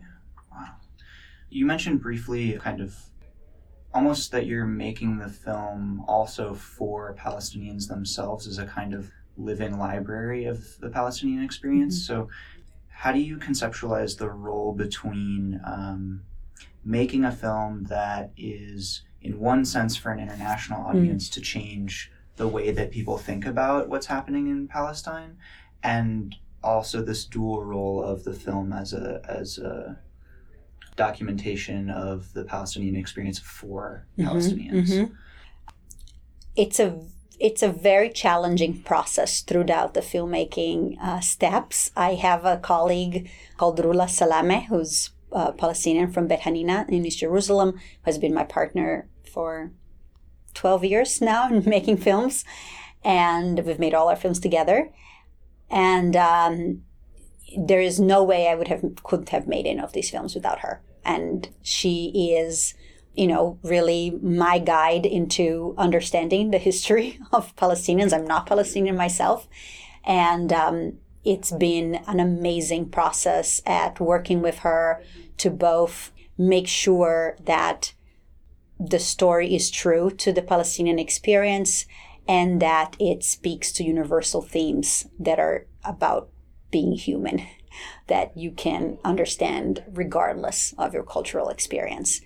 Yeah. 0.00 0.06
Wow. 0.50 0.66
You 1.50 1.66
mentioned 1.66 2.00
briefly 2.00 2.58
kind 2.58 2.80
of 2.80 2.96
almost 3.92 4.32
that 4.32 4.46
you're 4.46 4.66
making 4.66 5.18
the 5.18 5.28
film 5.28 6.04
also 6.06 6.54
for 6.54 7.14
Palestinians 7.18 7.88
themselves 7.88 8.46
as 8.46 8.58
a 8.58 8.66
kind 8.66 8.94
of 8.94 9.10
living 9.36 9.78
library 9.78 10.44
of 10.44 10.78
the 10.80 10.90
Palestinian 10.90 11.42
experience. 11.42 11.96
Mm-hmm. 12.02 12.20
So, 12.20 12.28
how 12.88 13.12
do 13.12 13.18
you 13.18 13.38
conceptualize 13.38 14.18
the 14.18 14.28
role 14.28 14.74
between 14.74 15.58
um, 15.64 16.22
making 16.84 17.24
a 17.24 17.32
film 17.32 17.84
that 17.84 18.30
is, 18.36 19.02
in 19.22 19.38
one 19.38 19.64
sense, 19.64 19.96
for 19.96 20.10
an 20.10 20.20
international 20.20 20.82
mm. 20.82 20.88
audience 20.88 21.28
mm-hmm. 21.28 21.34
to 21.34 21.40
change 21.40 22.12
the 22.36 22.48
way 22.48 22.70
that 22.70 22.90
people 22.90 23.18
think 23.18 23.44
about 23.44 23.88
what's 23.88 24.06
happening 24.06 24.48
in 24.48 24.66
Palestine, 24.66 25.36
and 25.82 26.36
also 26.62 27.02
this 27.02 27.24
dual 27.24 27.62
role 27.62 28.02
of 28.02 28.24
the 28.24 28.32
film 28.32 28.72
as 28.72 28.92
a 28.92 29.20
as 29.28 29.58
a 29.58 29.98
documentation 30.96 31.90
of 31.90 32.32
the 32.32 32.44
Palestinian 32.44 32.96
experience 32.96 33.38
for 33.38 34.06
mm-hmm, 34.18 34.28
Palestinians. 34.28 34.90
Mm-hmm. 34.90 35.14
It's 36.56 36.80
a 36.80 37.00
it's 37.38 37.62
a 37.62 37.72
very 37.72 38.10
challenging 38.10 38.82
process 38.82 39.40
throughout 39.40 39.94
the 39.94 40.02
filmmaking 40.02 40.98
uh, 41.00 41.20
steps. 41.20 41.90
I 41.96 42.14
have 42.14 42.44
a 42.44 42.58
colleague 42.58 43.30
called 43.56 43.78
Rula 43.78 44.08
Salameh, 44.18 44.66
who's 44.66 45.10
uh, 45.32 45.52
Palestinian 45.52 46.12
from 46.12 46.26
Beit 46.28 46.40
Hanina 46.40 46.86
in 46.88 47.06
East 47.06 47.20
Jerusalem, 47.20 47.72
who 47.72 48.06
has 48.10 48.18
been 48.18 48.34
my 48.34 48.44
partner 48.44 49.08
for 49.32 49.72
12 50.54 50.84
years 50.84 51.20
now 51.20 51.48
in 51.48 51.62
making 51.66 51.96
films. 51.98 52.44
And 53.02 53.64
we've 53.64 53.78
made 53.78 53.94
all 53.94 54.08
our 54.08 54.16
films 54.16 54.40
together. 54.40 54.90
And 55.70 56.16
um, 56.16 56.82
there 57.56 57.80
is 57.80 57.98
no 57.98 58.22
way 58.22 58.48
I 58.48 58.54
would 58.54 58.68
have 58.68 58.84
couldn't 59.02 59.30
have 59.30 59.46
made 59.46 59.66
any 59.66 59.80
of 59.80 59.92
these 59.92 60.10
films 60.10 60.34
without 60.34 60.60
her 60.60 60.82
and 61.04 61.48
she 61.62 62.32
is 62.34 62.74
you 63.14 63.26
know 63.26 63.58
really 63.62 64.10
my 64.22 64.58
guide 64.58 65.06
into 65.06 65.74
understanding 65.76 66.50
the 66.50 66.58
history 66.58 67.18
of 67.32 67.54
palestinians 67.56 68.12
i'm 68.12 68.26
not 68.26 68.46
palestinian 68.46 68.96
myself 68.96 69.48
and 70.04 70.52
um, 70.52 70.94
it's 71.24 71.52
been 71.52 71.96
an 72.06 72.18
amazing 72.20 72.88
process 72.88 73.60
at 73.66 74.00
working 74.00 74.40
with 74.40 74.60
her 74.60 75.02
to 75.36 75.50
both 75.50 76.10
make 76.38 76.66
sure 76.66 77.36
that 77.44 77.92
the 78.80 78.98
story 78.98 79.54
is 79.54 79.70
true 79.70 80.10
to 80.10 80.32
the 80.32 80.42
palestinian 80.42 80.98
experience 80.98 81.84
and 82.26 82.62
that 82.62 82.96
it 83.00 83.24
speaks 83.24 83.72
to 83.72 83.84
universal 83.84 84.40
themes 84.40 85.06
that 85.18 85.38
are 85.38 85.66
about 85.84 86.30
being 86.70 86.92
human 86.92 87.42
that 88.06 88.36
you 88.36 88.50
can 88.50 88.98
understand 89.04 89.82
regardless 89.92 90.74
of 90.78 90.94
your 90.94 91.02
cultural 91.02 91.48
experience. 91.48 92.20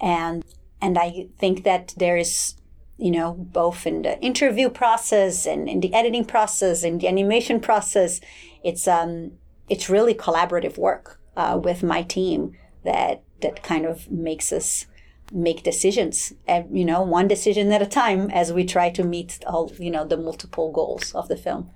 And 0.00 0.44
and 0.80 0.98
I 0.98 1.28
think 1.38 1.64
that 1.64 1.94
there 1.96 2.16
is 2.16 2.54
you 2.98 3.10
know 3.10 3.32
both 3.32 3.86
in 3.86 4.02
the 4.02 4.20
interview 4.20 4.68
process 4.68 5.46
and 5.46 5.68
in 5.68 5.80
the 5.80 5.94
editing 5.94 6.24
process 6.24 6.84
and 6.84 7.00
the 7.00 7.08
animation 7.08 7.58
process 7.60 8.20
it's 8.62 8.86
um 8.86 9.32
it's 9.68 9.88
really 9.88 10.14
collaborative 10.14 10.76
work 10.76 11.18
uh, 11.36 11.58
with 11.60 11.82
my 11.82 12.02
team 12.02 12.52
that 12.84 13.22
that 13.40 13.62
kind 13.62 13.86
of 13.86 14.10
makes 14.10 14.52
us 14.52 14.86
make 15.30 15.62
decisions 15.62 16.32
and 16.46 16.76
you 16.76 16.84
know 16.84 17.02
one 17.02 17.28
decision 17.28 17.72
at 17.72 17.80
a 17.80 17.86
time 17.86 18.30
as 18.30 18.52
we 18.52 18.64
try 18.64 18.90
to 18.90 19.02
meet 19.02 19.38
all 19.46 19.70
you 19.78 19.90
know 19.90 20.04
the 20.04 20.16
multiple 20.16 20.70
goals 20.72 21.12
of 21.14 21.28
the 21.28 21.36
film 21.36 21.70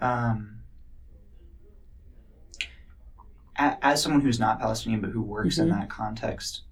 um 0.00 0.56
as 3.58 4.02
someone 4.02 4.20
who's 4.20 4.40
not 4.40 4.60
Palestinian 4.60 5.00
but 5.00 5.10
who 5.10 5.22
works 5.22 5.54
mm-hmm. 5.54 5.70
in 5.72 5.78
that 5.80 5.88
context, 5.88 6.62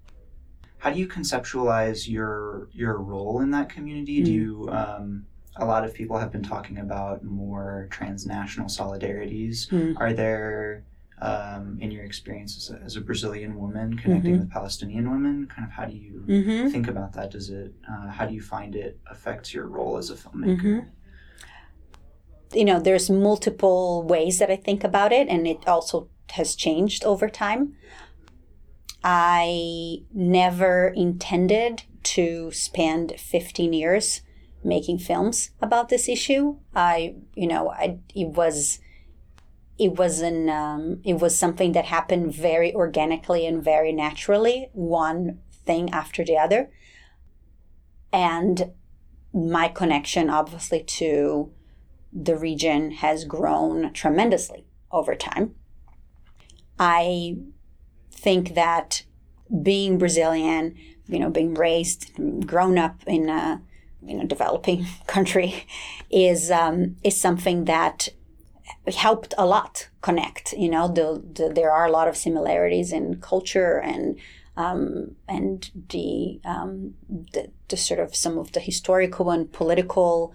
how 0.77 0.91
do 0.91 0.99
you 0.99 1.07
conceptualize 1.07 2.07
your 2.07 2.69
your 2.71 2.97
role 2.97 3.41
in 3.41 3.51
that 3.51 3.69
community? 3.69 4.17
Mm-hmm. 4.17 4.25
Do 4.25 4.31
you 4.31 4.69
um, 4.69 5.25
a 5.57 5.65
lot 5.65 5.83
of 5.83 5.93
people 5.93 6.17
have 6.17 6.31
been 6.31 6.43
talking 6.43 6.79
about 6.79 7.23
more 7.23 7.87
transnational 7.89 8.67
solidarities. 8.67 9.69
Mm-hmm. 9.69 9.97
Are 9.97 10.13
there 10.13 10.83
um, 11.21 11.77
in 11.79 11.91
your 11.91 12.03
experience 12.03 12.57
as 12.57 12.75
a, 12.75 12.83
as 12.83 12.95
a 12.95 13.01
Brazilian 13.01 13.55
woman 13.55 13.97
connecting 13.97 14.33
mm-hmm. 14.33 14.41
with 14.41 14.51
Palestinian 14.51 15.09
women, 15.09 15.47
kind 15.47 15.65
of 15.65 15.71
how 15.71 15.85
do 15.85 15.95
you 15.95 16.23
mm-hmm. 16.27 16.69
think 16.69 16.87
about 16.87 17.13
that? 17.13 17.31
Does 17.31 17.49
it 17.49 17.73
uh, 17.89 18.09
how 18.09 18.25
do 18.25 18.33
you 18.33 18.41
find 18.41 18.75
it 18.75 18.99
affects 19.09 19.53
your 19.53 19.67
role 19.67 19.97
as 19.97 20.09
a 20.09 20.15
filmmaker? 20.15 20.61
Mm-hmm. 20.61 20.79
You 22.53 22.65
know, 22.65 22.79
there's 22.79 23.09
multiple 23.09 24.03
ways 24.03 24.39
that 24.39 24.49
I 24.49 24.55
think 24.55 24.83
about 24.83 25.11
it, 25.11 25.27
and 25.27 25.47
it 25.47 25.67
also 25.67 26.09
has 26.31 26.55
changed 26.55 27.03
over 27.03 27.29
time. 27.29 27.75
I 29.03 29.99
never 30.13 30.87
intended 30.87 31.83
to 32.03 32.51
spend 32.51 33.13
15 33.19 33.73
years 33.73 34.21
making 34.63 34.97
films 34.97 35.51
about 35.61 35.89
this 35.89 36.09
issue. 36.09 36.57
I, 36.73 37.15
you 37.35 37.47
know, 37.47 37.69
I, 37.69 37.99
it 38.15 38.29
was, 38.29 38.79
it 39.77 39.97
was 39.97 40.21
an, 40.21 40.49
um, 40.49 41.01
it 41.03 41.19
was 41.19 41.37
something 41.37 41.73
that 41.73 41.85
happened 41.85 42.33
very 42.33 42.73
organically 42.73 43.45
and 43.45 43.63
very 43.63 43.91
naturally, 43.91 44.69
one 44.73 45.39
thing 45.65 45.89
after 45.91 46.23
the 46.23 46.37
other. 46.37 46.69
And 48.13 48.71
my 49.33 49.67
connection, 49.67 50.29
obviously, 50.29 50.81
to 50.83 51.51
the 52.13 52.37
region 52.37 52.91
has 52.91 53.25
grown 53.25 53.91
tremendously 53.91 54.65
over 54.91 55.15
time. 55.15 55.55
I 56.79 57.35
think 58.09 58.55
that 58.55 59.03
being 59.61 59.97
Brazilian, 59.97 60.75
you 61.07 61.19
know, 61.19 61.29
being 61.29 61.53
raised, 61.53 62.11
grown 62.47 62.77
up 62.77 63.03
in 63.05 63.29
a 63.29 63.61
you 64.01 64.15
know 64.15 64.25
developing 64.25 64.85
country, 65.07 65.65
is 66.09 66.49
um, 66.49 66.95
is 67.03 67.19
something 67.19 67.65
that 67.65 68.09
helped 68.93 69.33
a 69.37 69.45
lot 69.45 69.89
connect. 70.01 70.53
You 70.53 70.69
know, 70.69 70.87
the, 70.87 71.23
the, 71.33 71.49
there 71.49 71.71
are 71.71 71.85
a 71.85 71.91
lot 71.91 72.07
of 72.07 72.15
similarities 72.15 72.91
in 72.91 73.19
culture 73.21 73.79
and 73.79 74.19
um, 74.57 75.17
and 75.27 75.69
the, 75.89 76.39
um, 76.45 76.93
the, 77.09 77.51
the 77.67 77.75
sort 77.75 77.99
of 77.99 78.15
some 78.15 78.37
of 78.37 78.53
the 78.53 78.61
historical 78.61 79.29
and 79.29 79.51
political 79.51 80.33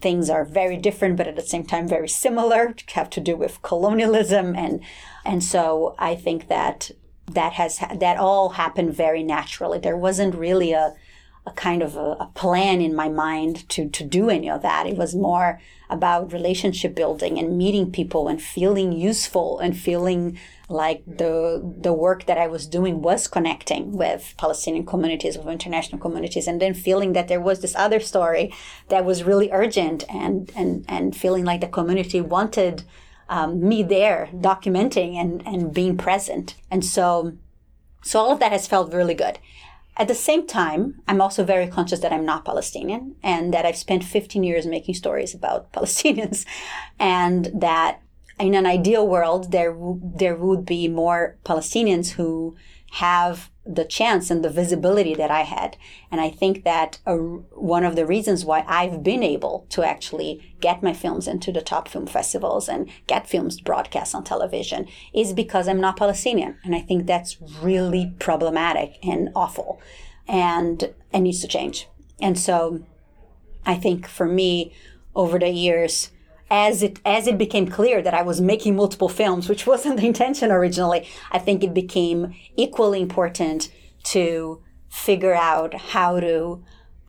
things 0.00 0.28
are 0.28 0.44
very 0.44 0.76
different, 0.76 1.16
but 1.16 1.28
at 1.28 1.36
the 1.36 1.42
same 1.42 1.64
time 1.64 1.86
very 1.86 2.08
similar. 2.08 2.74
Have 2.94 3.10
to 3.10 3.20
do 3.20 3.36
with 3.36 3.62
colonialism, 3.62 4.56
and 4.56 4.82
and 5.24 5.44
so 5.44 5.94
I 5.98 6.16
think 6.16 6.48
that 6.48 6.90
that 7.30 7.52
has 7.54 7.78
that 7.78 8.16
all 8.16 8.50
happened 8.50 8.94
very 8.94 9.22
naturally. 9.22 9.78
There 9.78 9.96
wasn't 9.96 10.34
really 10.34 10.72
a 10.72 10.94
a 11.50 11.54
kind 11.54 11.82
of 11.82 11.96
a, 11.96 12.16
a, 12.20 12.30
plan 12.34 12.80
in 12.80 12.94
my 12.94 13.08
mind 13.08 13.68
to 13.70 13.88
to 13.88 14.04
do 14.04 14.30
any 14.30 14.48
of 14.50 14.62
that. 14.62 14.86
It 14.86 14.96
was 14.96 15.14
more 15.14 15.60
about 15.88 16.32
relationship 16.32 16.94
building 16.94 17.38
and 17.38 17.58
meeting 17.58 17.90
people 17.90 18.28
and 18.28 18.40
feeling 18.40 18.92
useful 18.92 19.58
and 19.58 19.76
feeling 19.76 20.38
like 20.68 21.02
the 21.06 21.60
the 21.86 21.92
work 21.92 22.26
that 22.26 22.38
I 22.38 22.46
was 22.46 22.66
doing 22.66 23.02
was 23.02 23.26
connecting 23.26 23.96
with 23.96 24.34
Palestinian 24.38 24.86
communities, 24.86 25.36
with 25.36 25.48
international 25.48 26.00
communities, 26.00 26.46
and 26.46 26.60
then 26.60 26.74
feeling 26.74 27.12
that 27.14 27.28
there 27.28 27.40
was 27.40 27.60
this 27.60 27.74
other 27.76 28.00
story 28.00 28.52
that 28.88 29.04
was 29.04 29.24
really 29.24 29.50
urgent 29.52 30.04
and 30.08 30.50
and 30.54 30.84
and 30.88 31.16
feeling 31.16 31.44
like 31.44 31.60
the 31.60 31.68
community 31.78 32.20
wanted 32.20 32.84
um, 33.28 33.50
me 33.68 33.82
there 33.82 34.28
documenting 34.34 35.14
and 35.14 35.42
and 35.46 35.74
being 35.74 35.96
present. 35.96 36.54
And 36.70 36.84
so 36.84 37.32
so 38.02 38.20
all 38.20 38.32
of 38.32 38.40
that 38.40 38.52
has 38.52 38.66
felt 38.66 38.94
really 38.94 39.14
good. 39.14 39.38
At 40.00 40.08
the 40.08 40.14
same 40.14 40.46
time, 40.46 41.02
I'm 41.06 41.20
also 41.20 41.44
very 41.44 41.66
conscious 41.66 42.00
that 42.00 42.10
I'm 42.10 42.24
not 42.24 42.46
Palestinian 42.46 43.16
and 43.22 43.52
that 43.52 43.66
I've 43.66 43.76
spent 43.76 44.02
15 44.02 44.42
years 44.42 44.64
making 44.64 44.94
stories 44.94 45.34
about 45.34 45.72
Palestinians 45.74 46.46
and 46.98 47.50
that 47.54 48.00
in 48.38 48.54
an 48.54 48.64
ideal 48.64 49.06
world, 49.06 49.52
there, 49.52 49.76
there 50.02 50.36
would 50.36 50.64
be 50.64 50.88
more 50.88 51.36
Palestinians 51.44 52.12
who 52.12 52.56
have 52.92 53.50
the 53.64 53.84
chance 53.84 54.30
and 54.30 54.44
the 54.44 54.50
visibility 54.50 55.14
that 55.14 55.30
I 55.30 55.42
had. 55.42 55.76
And 56.10 56.20
I 56.20 56.30
think 56.30 56.64
that 56.64 56.98
a, 57.06 57.14
one 57.14 57.84
of 57.84 57.94
the 57.94 58.06
reasons 58.06 58.44
why 58.44 58.64
I've 58.66 59.02
been 59.02 59.22
able 59.22 59.66
to 59.70 59.84
actually 59.84 60.56
get 60.60 60.82
my 60.82 60.92
films 60.92 61.28
into 61.28 61.52
the 61.52 61.60
top 61.60 61.86
film 61.86 62.06
festivals 62.06 62.68
and 62.68 62.90
get 63.06 63.28
films 63.28 63.60
broadcast 63.60 64.14
on 64.14 64.24
television 64.24 64.88
is 65.14 65.32
because 65.32 65.68
I'm 65.68 65.80
not 65.80 65.98
Palestinian. 65.98 66.56
And 66.64 66.74
I 66.74 66.80
think 66.80 67.06
that's 67.06 67.36
really 67.62 68.12
problematic 68.18 68.98
and 69.02 69.30
awful 69.36 69.80
and 70.26 70.94
it 71.12 71.20
needs 71.20 71.40
to 71.40 71.48
change. 71.48 71.88
And 72.20 72.38
so 72.38 72.82
I 73.66 73.74
think 73.74 74.06
for 74.06 74.26
me, 74.26 74.72
over 75.14 75.38
the 75.38 75.50
years, 75.50 76.10
as 76.50 76.82
it 76.82 76.98
as 77.04 77.26
it 77.26 77.38
became 77.38 77.68
clear 77.68 78.02
that 78.02 78.14
I 78.14 78.22
was 78.22 78.40
making 78.40 78.76
multiple 78.76 79.08
films, 79.08 79.48
which 79.48 79.66
wasn't 79.66 80.00
the 80.00 80.06
intention 80.06 80.50
originally, 80.50 81.08
I 81.30 81.38
think 81.38 81.62
it 81.62 81.72
became 81.72 82.34
equally 82.56 83.00
important 83.00 83.70
to 84.04 84.62
figure 84.88 85.34
out 85.34 85.74
how 85.74 86.18
to 86.20 86.64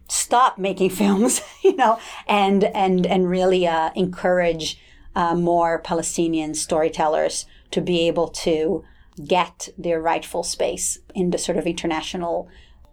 stop 0.08 0.58
making 0.58 0.90
films, 1.02 1.42
you 1.64 1.76
know, 1.76 2.00
and 2.28 2.64
and 2.64 3.06
and 3.06 3.30
really 3.30 3.68
uh, 3.68 3.90
encourage 3.96 4.80
uh, 5.16 5.36
more 5.36 5.80
Palestinian 5.80 6.54
storytellers 6.54 7.46
to 7.72 7.82
be 7.82 8.08
able 8.08 8.28
to 8.28 8.84
get 9.28 9.70
their 9.78 10.02
rightful 10.02 10.44
space 10.44 11.00
in 11.14 11.32
the 11.32 11.38
sort 11.38 11.58
of 11.58 11.66
international 11.66 12.48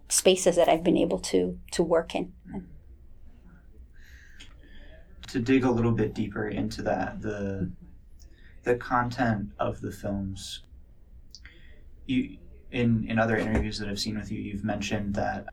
spaces 0.09 0.55
that 0.55 0.67
I've 0.67 0.83
been 0.83 0.97
able 0.97 1.19
to 1.19 1.59
to 1.71 1.83
work 1.83 2.15
in. 2.15 2.33
To 5.31 5.39
dig 5.39 5.63
a 5.63 5.71
little 5.71 5.91
bit 5.91 6.13
deeper 6.13 6.47
into 6.47 6.81
that, 6.83 7.21
the 7.21 7.71
the 8.63 8.75
content 8.75 9.51
of 9.59 9.81
the 9.81 9.91
films. 9.91 10.63
You 12.07 12.37
in 12.71 13.05
in 13.07 13.19
other 13.19 13.37
interviews 13.37 13.79
that 13.79 13.89
I've 13.89 13.99
seen 13.99 14.17
with 14.17 14.31
you, 14.31 14.39
you've 14.39 14.63
mentioned 14.63 15.15
that 15.15 15.45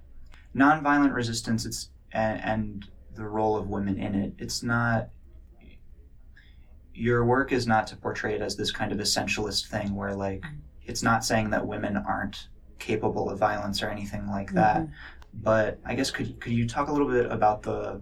nonviolent 0.54 1.14
resistance 1.14 1.66
it's 1.66 1.90
and, 2.12 2.40
and 2.42 2.88
the 3.14 3.24
role 3.24 3.56
of 3.56 3.68
women 3.68 3.98
in 3.98 4.14
it. 4.14 4.34
It's 4.38 4.62
not 4.62 5.08
your 6.94 7.24
work 7.24 7.52
is 7.52 7.66
not 7.66 7.86
to 7.88 7.96
portray 7.96 8.34
it 8.34 8.40
as 8.40 8.56
this 8.56 8.72
kind 8.72 8.90
of 8.90 8.98
essentialist 8.98 9.66
thing 9.66 9.94
where 9.94 10.14
like 10.14 10.44
it's 10.84 11.02
not 11.02 11.24
saying 11.24 11.50
that 11.50 11.66
women 11.66 11.96
aren't 11.96 12.48
capable 12.78 13.28
of 13.28 13.38
violence 13.38 13.82
or 13.82 13.88
anything 13.88 14.26
like 14.28 14.52
that. 14.52 14.78
Mm-hmm. 14.78 14.92
But 15.34 15.78
I 15.84 15.94
guess 15.94 16.10
could 16.10 16.40
could 16.40 16.52
you 16.52 16.66
talk 16.66 16.88
a 16.88 16.92
little 16.92 17.08
bit 17.08 17.30
about 17.30 17.62
the 17.62 18.00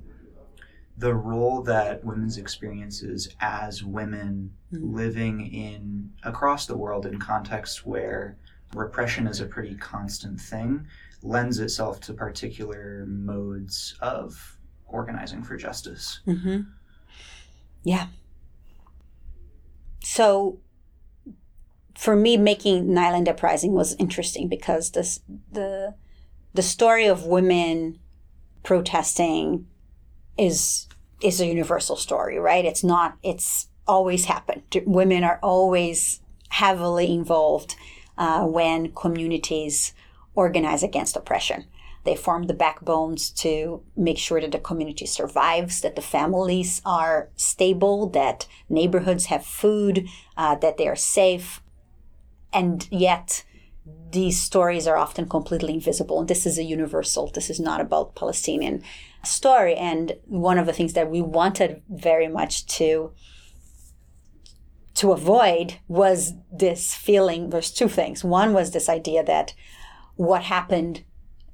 the 0.97 1.15
role 1.15 1.63
that 1.63 2.05
women's 2.05 2.39
experiences 2.39 3.29
as 3.41 3.83
women 3.83 4.53
mm-hmm. 4.73 4.95
living 4.95 5.53
in 5.53 6.11
across 6.23 6.67
the 6.67 6.77
world 6.77 7.07
in 7.07 7.19
contexts 7.19 7.85
where 7.85 8.37
repression 8.75 9.27
is 9.27 9.41
a 9.41 9.47
pretty 9.47 9.75
constant 9.75 10.41
thing 10.41 10.87
lends 11.23 11.59
itself 11.59 12.01
to 12.01 12.13
particular 12.13 13.05
modes 13.07 13.97
of 14.01 14.59
organizing 14.87 15.43
for 15.43 15.57
justice. 15.57 16.21
Mm-hmm. 16.27 16.61
Yeah. 17.83 18.07
So 20.03 20.61
for 21.97 22.15
me, 22.15 22.37
making 22.37 22.87
Naila 22.87 23.19
and 23.19 23.29
Uprising 23.29 23.73
was 23.73 23.95
interesting 23.97 24.49
because 24.49 24.91
this 24.93 25.21
the 25.51 25.95
the 26.53 26.63
story 26.63 27.07
of 27.07 27.27
women 27.27 27.99
protesting 28.63 29.67
is 30.37 30.89
is 31.23 31.41
a 31.41 31.47
universal 31.47 31.97
story, 31.97 32.39
right? 32.39 32.65
It's 32.65 32.85
not. 32.85 33.17
It's 33.23 33.69
always 33.87 34.27
happened. 34.27 34.63
Women 34.87 35.25
are 35.25 35.39
always 35.43 36.21
heavily 36.51 37.13
involved 37.13 37.77
uh, 38.19 38.45
when 38.45 38.93
communities 38.93 39.93
organize 40.35 40.83
against 40.83 41.17
oppression. 41.17 41.65
They 42.05 42.17
form 42.17 42.45
the 42.45 42.55
backbones 42.55 43.31
to 43.31 43.83
make 43.97 44.19
sure 44.19 44.41
that 44.41 44.53
the 44.53 44.59
community 44.59 45.07
survives, 45.07 45.81
that 45.81 45.97
the 45.97 46.03
families 46.03 46.83
are 46.85 47.31
stable, 47.35 48.09
that 48.11 48.47
neighborhoods 48.69 49.27
have 49.27 49.45
food, 49.47 50.07
uh, 50.37 50.55
that 50.57 50.77
they 50.77 50.87
are 50.87 50.97
safe. 50.97 51.63
And 52.53 52.87
yet, 52.91 53.45
these 54.11 54.41
stories 54.41 54.87
are 54.87 54.97
often 54.97 55.29
completely 55.29 55.75
invisible. 55.75 56.21
And 56.21 56.29
this 56.29 56.47
is 56.47 56.59
a 56.59 56.65
universal, 56.65 57.29
this 57.29 57.51
is 57.51 57.61
not 57.61 57.81
about 57.81 58.15
Palestinian 58.15 58.83
story. 59.25 59.75
And 59.75 60.17
one 60.25 60.59
of 60.59 60.67
the 60.67 60.73
things 60.73 60.95
that 60.95 61.11
we 61.11 61.21
wanted 61.21 61.83
very 61.89 62.29
much 62.29 62.67
to 62.79 63.13
to 64.95 65.11
avoid 65.11 65.75
was 65.89 66.35
this 66.53 66.95
feeling 66.95 67.51
there's 67.51 67.73
two 67.73 67.89
things 67.89 68.23
one 68.23 68.53
was 68.53 68.71
this 68.71 68.89
idea 68.89 69.25
that 69.25 69.53
what 70.15 70.45
happened 70.45 71.03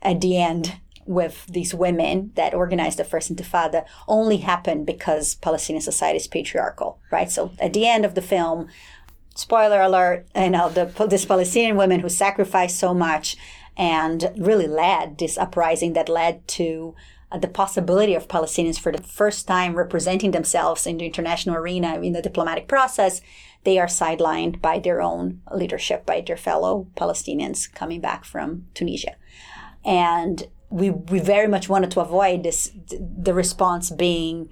at 0.03 0.21
the 0.21 0.37
end 0.37 0.79
with 1.07 1.47
these 1.47 1.75
women 1.75 2.31
that 2.37 2.55
organized 2.55 2.99
the 2.99 3.05
first 3.05 3.35
intifada 3.35 3.85
only 4.07 4.37
happened 4.37 4.87
because 4.87 5.35
Palestinian 5.37 5.83
society 5.83 6.19
is 6.19 6.29
patriarchal, 6.29 7.01
right? 7.11 7.29
So 7.31 7.51
at 7.59 7.73
the 7.73 7.89
end 7.89 8.05
of 8.05 8.15
the 8.15 8.23
film, 8.23 8.69
spoiler 9.41 9.81
alert, 9.81 10.27
you 10.35 10.51
know, 10.51 10.69
the, 10.69 10.85
this 11.07 11.25
Palestinian 11.25 11.77
women 11.77 12.01
who 12.01 12.09
sacrificed 12.09 12.79
so 12.79 12.95
much 12.95 13.37
and 13.77 14.31
really 14.37 14.67
led 14.67 15.19
this 15.19 15.39
uprising 15.39 15.95
that 15.95 16.09
led 16.09 16.47
to 16.49 16.95
uh, 17.33 17.39
the 17.39 17.49
possibility 17.49 18.15
of 18.15 18.29
Palestinians 18.29 18.79
for 18.79 18.93
the 18.93 19.03
first 19.03 19.47
time 19.47 19.75
representing 19.75 20.33
themselves 20.33 20.87
in 20.87 20.99
the 20.99 21.07
international 21.07 21.57
arena 21.57 22.01
in 22.01 22.13
the 22.13 22.23
diplomatic 22.23 22.69
process 22.69 23.21
they 23.65 23.79
are 23.79 23.87
sidelined 23.87 24.61
by 24.61 24.79
their 24.79 25.03
own 25.03 25.43
leadership, 25.53 26.07
by 26.07 26.23
their 26.27 26.37
fellow 26.37 26.87
Palestinians 26.97 27.73
coming 27.73 28.01
back 28.01 28.25
from 28.25 28.67
Tunisia. 28.75 29.17
And 29.85 30.49
we, 30.71 30.91
we 30.91 31.19
very 31.19 31.49
much 31.49 31.69
wanted 31.69 31.91
to 31.93 32.01
avoid 32.01 32.43
this, 32.43 32.71
the 32.89 33.35
response 33.35 33.91
being, 33.91 34.49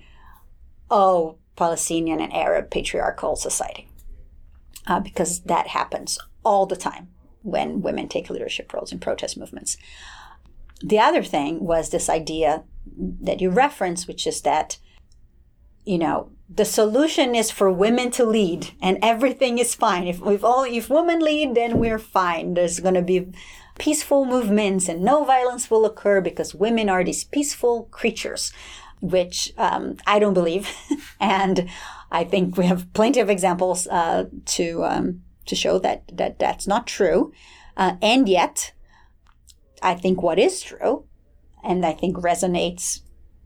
oh, 0.90 1.36
Palestinian 1.56 2.20
and 2.20 2.32
Arab 2.32 2.70
patriarchal 2.70 3.36
society. 3.36 3.87
Uh, 4.86 5.00
because 5.00 5.40
that 5.40 5.66
happens 5.68 6.18
all 6.44 6.64
the 6.64 6.76
time 6.76 7.08
when 7.42 7.82
women 7.82 8.08
take 8.08 8.30
leadership 8.30 8.72
roles 8.72 8.92
in 8.92 8.98
protest 8.98 9.36
movements. 9.36 9.76
The 10.80 10.98
other 10.98 11.22
thing 11.22 11.64
was 11.64 11.90
this 11.90 12.08
idea 12.08 12.64
that 12.96 13.40
you 13.40 13.50
reference, 13.50 14.06
which 14.06 14.26
is 14.26 14.42
that, 14.42 14.78
you 15.84 15.98
know, 15.98 16.30
the 16.48 16.64
solution 16.64 17.34
is 17.34 17.50
for 17.50 17.70
women 17.70 18.10
to 18.12 18.24
lead 18.24 18.70
and 18.80 18.98
everything 19.02 19.58
is 19.58 19.74
fine. 19.74 20.06
If, 20.06 20.20
we've 20.20 20.44
all, 20.44 20.64
if 20.64 20.88
women 20.88 21.20
lead, 21.20 21.54
then 21.54 21.78
we're 21.78 21.98
fine. 21.98 22.54
There's 22.54 22.80
going 22.80 22.94
to 22.94 23.02
be 23.02 23.30
peaceful 23.78 24.24
movements 24.24 24.88
and 24.88 25.02
no 25.02 25.24
violence 25.24 25.70
will 25.70 25.84
occur 25.84 26.20
because 26.20 26.54
women 26.54 26.88
are 26.88 27.04
these 27.04 27.24
peaceful 27.24 27.84
creatures, 27.90 28.52
which 29.00 29.52
um, 29.56 29.96
I 30.06 30.18
don't 30.18 30.34
believe. 30.34 30.68
and 31.20 31.68
I 32.10 32.24
think 32.24 32.56
we 32.56 32.66
have 32.66 32.92
plenty 32.92 33.20
of 33.20 33.30
examples 33.30 33.86
uh, 33.86 34.26
to, 34.46 34.84
um, 34.84 35.22
to 35.46 35.54
show 35.54 35.78
that, 35.80 36.04
that 36.12 36.38
that's 36.38 36.66
not 36.66 36.86
true. 36.86 37.32
Uh, 37.76 37.96
and 38.02 38.28
yet, 38.28 38.72
I 39.82 39.94
think 39.94 40.22
what 40.22 40.38
is 40.38 40.60
true, 40.60 41.04
and 41.62 41.86
I 41.86 41.92
think 41.92 42.16
resonates 42.16 43.02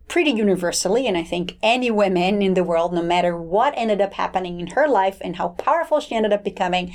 pretty 0.09 0.31
universally. 0.31 1.07
And 1.07 1.17
I 1.17 1.23
think 1.23 1.57
any 1.63 1.91
woman 1.91 2.43
in 2.43 2.55
the 2.55 2.65
world, 2.65 2.93
no 2.93 3.03
matter 3.03 3.37
what 3.37 3.75
ended 3.77 4.01
up 4.01 4.15
happening 4.15 4.61
in 4.61 4.69
her 4.69 4.87
life 4.87 5.19
and 5.23 5.37
how 5.37 5.49
powerful 5.49 6.01
she 6.01 6.15
ended 6.15 6.33
up 6.33 6.45
becoming 6.45 6.95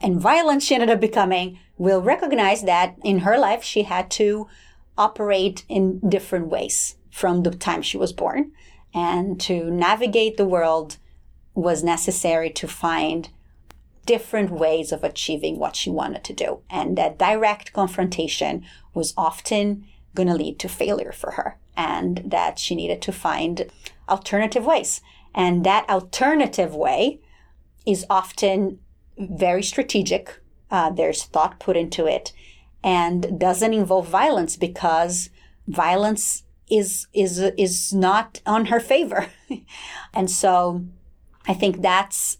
and 0.00 0.20
violent 0.20 0.62
she 0.62 0.74
ended 0.74 0.90
up 0.90 1.00
becoming, 1.00 1.58
will 1.76 2.02
recognize 2.02 2.62
that 2.62 2.96
in 3.02 3.20
her 3.20 3.38
life 3.38 3.62
she 3.62 3.82
had 3.82 4.10
to 4.10 4.48
operate 4.96 5.64
in 5.68 6.00
different 6.08 6.48
ways 6.48 6.96
from 7.18 7.42
the 7.42 7.50
time 7.50 7.82
she 7.82 7.98
was 7.98 8.12
born. 8.12 8.52
And 8.94 9.40
to 9.40 9.64
navigate 9.70 10.36
the 10.36 10.46
world 10.46 10.98
was 11.52 11.82
necessary 11.82 12.48
to 12.50 12.68
find 12.68 13.28
different 14.06 14.52
ways 14.52 14.92
of 14.92 15.02
achieving 15.02 15.58
what 15.58 15.74
she 15.74 15.90
wanted 15.90 16.22
to 16.24 16.32
do. 16.32 16.60
And 16.70 16.96
that 16.96 17.18
direct 17.18 17.72
confrontation 17.72 18.64
was 18.94 19.14
often 19.16 19.84
going 20.14 20.28
to 20.28 20.34
lead 20.34 20.60
to 20.60 20.68
failure 20.68 21.10
for 21.10 21.32
her 21.32 21.58
and 21.76 22.22
that 22.24 22.60
she 22.60 22.76
needed 22.76 23.02
to 23.02 23.12
find 23.12 23.66
alternative 24.08 24.64
ways. 24.64 25.00
And 25.34 25.66
that 25.66 25.90
alternative 25.90 26.72
way 26.74 27.20
is 27.84 28.06
often 28.08 28.78
very 29.18 29.64
strategic. 29.64 30.38
Uh, 30.70 30.90
there's 30.90 31.24
thought 31.24 31.58
put 31.58 31.76
into 31.76 32.06
it 32.06 32.32
and 32.84 33.40
doesn't 33.40 33.74
involve 33.74 34.06
violence 34.08 34.56
because 34.56 35.30
violence 35.66 36.44
is 36.70 37.06
is 37.12 37.38
is 37.38 37.92
not 37.92 38.40
on 38.46 38.66
her 38.66 38.80
favor. 38.80 39.28
and 40.14 40.30
so 40.30 40.84
I 41.46 41.54
think 41.54 41.82
that's 41.82 42.38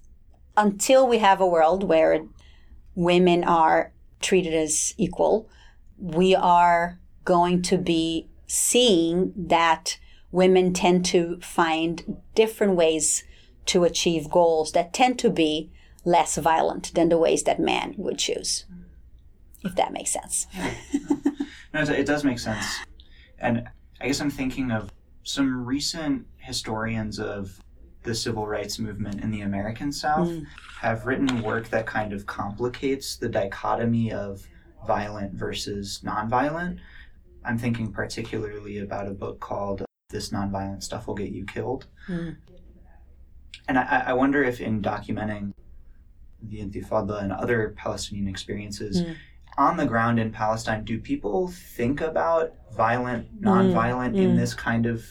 until 0.57 1.07
we 1.07 1.19
have 1.19 1.41
a 1.41 1.47
world 1.47 1.85
where 1.85 2.27
women 2.95 3.45
are 3.45 3.93
treated 4.21 4.55
as 4.55 4.93
equal, 4.99 5.49
we 5.99 6.35
are 6.35 6.99
going 7.25 7.63
to 7.63 7.79
be 7.79 8.29
seeing 8.47 9.33
that 9.37 9.99
women 10.33 10.73
tend 10.73 11.05
to 11.05 11.39
find 11.41 12.21
different 12.35 12.75
ways 12.75 13.25
to 13.67 13.85
achieve 13.85 14.31
goals 14.31 14.73
that 14.73 14.93
tend 14.93 15.19
to 15.19 15.31
be 15.31 15.71
less 16.05 16.37
violent 16.37 16.93
than 16.95 17.09
the 17.09 17.19
ways 17.19 17.45
that 17.45 17.61
men 17.61 17.95
would 17.97 18.19
choose. 18.19 18.65
If 19.63 19.75
that 19.77 19.93
makes 19.93 20.11
sense. 20.11 20.47
no, 21.75 21.83
it 21.83 22.07
does 22.07 22.25
make 22.25 22.39
sense. 22.39 22.65
And 23.39 23.69
I 24.01 24.07
guess 24.07 24.21
I'm 24.21 24.31
thinking 24.31 24.71
of 24.71 24.91
some 25.23 25.65
recent 25.65 26.27
historians 26.37 27.19
of 27.19 27.61
the 28.03 28.15
civil 28.15 28.47
rights 28.47 28.79
movement 28.79 29.23
in 29.23 29.31
the 29.31 29.43
American 29.43 29.93
South 29.93 30.29
mm. 30.29 30.47
have 30.81 31.05
written 31.05 31.43
work 31.43 31.69
that 31.69 31.87
kind 31.87 32.13
of 32.13 32.27
complicates 32.27 33.17
the 33.17 33.29
dichotomy 33.29 34.13
of 34.13 34.47
violent 34.87 35.35
versus 35.35 36.01
nonviolent. 36.05 36.79
I'm 37.45 37.59
thinking 37.59 37.93
particularly 37.93 38.79
about 38.79 39.09
a 39.09 39.11
book 39.11 39.41
called 39.41 39.85
This 40.11 40.31
Nonviolent 40.31 40.83
Stuff 40.83 41.07
Will 41.07 41.15
Get 41.15 41.31
You 41.31 41.45
Killed. 41.45 41.87
Mm. 42.09 42.37
And 43.69 43.79
I, 43.79 44.05
I, 44.07 44.13
wonder 44.15 44.43
if 44.43 44.61
in 44.61 44.81
documenting 44.81 45.53
the 46.43 46.59
Intifada 46.59 47.23
and 47.23 47.33
other 47.33 47.75
Palestinian 47.77 48.29
experiences, 48.29 49.03
mm. 49.03 49.15
On 49.59 49.77
the 49.77 49.85
ground 49.85 50.21
in 50.21 50.31
Palestine, 50.31 50.85
do 50.85 50.99
people 50.99 51.49
think 51.49 52.01
about 52.01 52.55
violent, 52.75 53.43
nonviolent 53.43 54.15
mm. 54.15 54.23
in 54.23 54.37
this 54.37 54.55
kind 54.55 54.87
of 54.87 55.05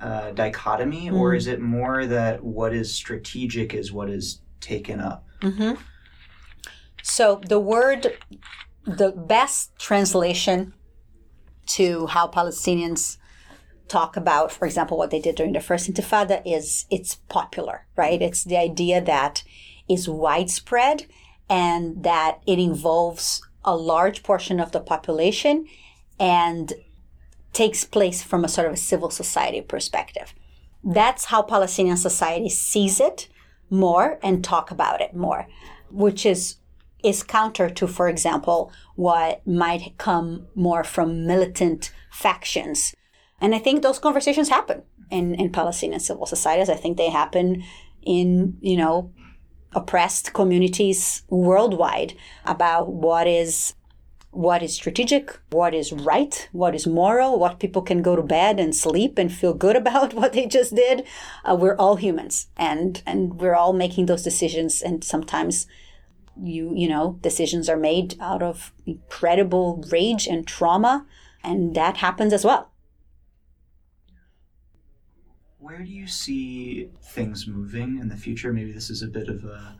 uh, 0.00 0.30
dichotomy, 0.30 1.10
or 1.10 1.34
is 1.34 1.46
it 1.46 1.60
more 1.60 2.06
that 2.06 2.42
what 2.42 2.72
is 2.72 2.94
strategic 2.94 3.74
is 3.74 3.92
what 3.92 4.08
is 4.08 4.40
taken 4.60 5.00
up? 5.00 5.26
Mm-hmm. 5.40 5.80
So 7.02 7.40
the 7.46 7.58
word, 7.58 8.16
the 8.84 9.10
best 9.10 9.78
translation 9.78 10.72
to 11.66 12.06
how 12.06 12.28
Palestinians 12.28 13.18
talk 13.88 14.16
about, 14.16 14.52
for 14.52 14.66
example, 14.66 14.96
what 14.96 15.10
they 15.10 15.20
did 15.20 15.34
during 15.34 15.52
the 15.52 15.60
first 15.60 15.92
Intifada 15.92 16.40
is 16.46 16.86
it's 16.90 17.16
popular, 17.28 17.86
right? 17.96 18.22
It's 18.22 18.44
the 18.44 18.56
idea 18.56 19.02
that 19.02 19.42
is 19.88 20.08
widespread 20.08 21.06
and 21.48 22.04
that 22.04 22.38
it 22.46 22.60
involves 22.60 23.42
a 23.64 23.76
large 23.76 24.22
portion 24.22 24.60
of 24.60 24.72
the 24.72 24.80
population 24.80 25.66
and 26.18 26.72
takes 27.52 27.84
place 27.84 28.22
from 28.22 28.44
a 28.44 28.48
sort 28.48 28.66
of 28.66 28.74
a 28.74 28.76
civil 28.76 29.10
society 29.10 29.60
perspective. 29.60 30.34
That's 30.82 31.26
how 31.26 31.42
Palestinian 31.42 31.96
society 31.96 32.48
sees 32.48 33.00
it 33.00 33.28
more 33.68 34.18
and 34.22 34.42
talk 34.42 34.70
about 34.70 35.00
it 35.00 35.14
more, 35.14 35.46
which 35.90 36.24
is 36.24 36.56
is 37.02 37.22
counter 37.22 37.70
to, 37.70 37.86
for 37.86 38.08
example, 38.08 38.70
what 38.94 39.46
might 39.46 39.94
come 39.96 40.46
more 40.54 40.84
from 40.84 41.26
militant 41.26 41.92
factions. 42.10 42.94
And 43.40 43.54
I 43.54 43.58
think 43.58 43.80
those 43.80 43.98
conversations 43.98 44.50
happen 44.50 44.82
in, 45.10 45.34
in 45.34 45.50
Palestinian 45.50 46.00
civil 46.00 46.26
societies. 46.26 46.68
I 46.68 46.74
think 46.74 46.98
they 46.98 47.08
happen 47.08 47.64
in, 48.02 48.58
you 48.60 48.76
know, 48.76 49.12
oppressed 49.72 50.32
communities 50.32 51.22
worldwide 51.28 52.14
about 52.44 52.88
what 52.88 53.26
is 53.26 53.74
what 54.32 54.62
is 54.62 54.74
strategic, 54.74 55.36
what 55.50 55.74
is 55.74 55.92
right, 55.92 56.48
what 56.52 56.74
is 56.74 56.86
moral, 56.86 57.38
what 57.38 57.58
people 57.58 57.82
can 57.82 58.00
go 58.00 58.14
to 58.14 58.22
bed 58.22 58.60
and 58.60 58.76
sleep 58.76 59.18
and 59.18 59.32
feel 59.32 59.52
good 59.52 59.76
about 59.82 60.14
what 60.14 60.32
they 60.32 60.46
just 60.46 60.74
did. 60.74 61.04
Uh, 61.44 61.56
we're 61.58 61.76
all 61.76 61.96
humans, 61.96 62.46
and 62.56 63.02
and 63.06 63.40
we're 63.40 63.54
all 63.54 63.72
making 63.72 64.06
those 64.06 64.22
decisions, 64.22 64.82
and 64.82 65.02
sometimes 65.02 65.66
you 66.40 66.72
you 66.74 66.88
know 66.88 67.18
decisions 67.22 67.68
are 67.68 67.76
made 67.76 68.16
out 68.20 68.42
of 68.42 68.72
incredible 68.86 69.84
rage 69.90 70.26
and 70.26 70.46
trauma, 70.46 71.06
and 71.42 71.74
that 71.74 71.98
happens 71.98 72.32
as 72.32 72.44
well. 72.44 72.69
Where 75.60 75.78
do 75.78 75.90
you 75.90 76.06
see 76.06 76.88
things 77.02 77.46
moving 77.46 77.98
in 77.98 78.08
the 78.08 78.16
future? 78.16 78.52
Maybe 78.52 78.72
this 78.72 78.90
is 78.90 79.02
a 79.02 79.06
bit 79.06 79.28
of 79.28 79.44
a 79.44 79.76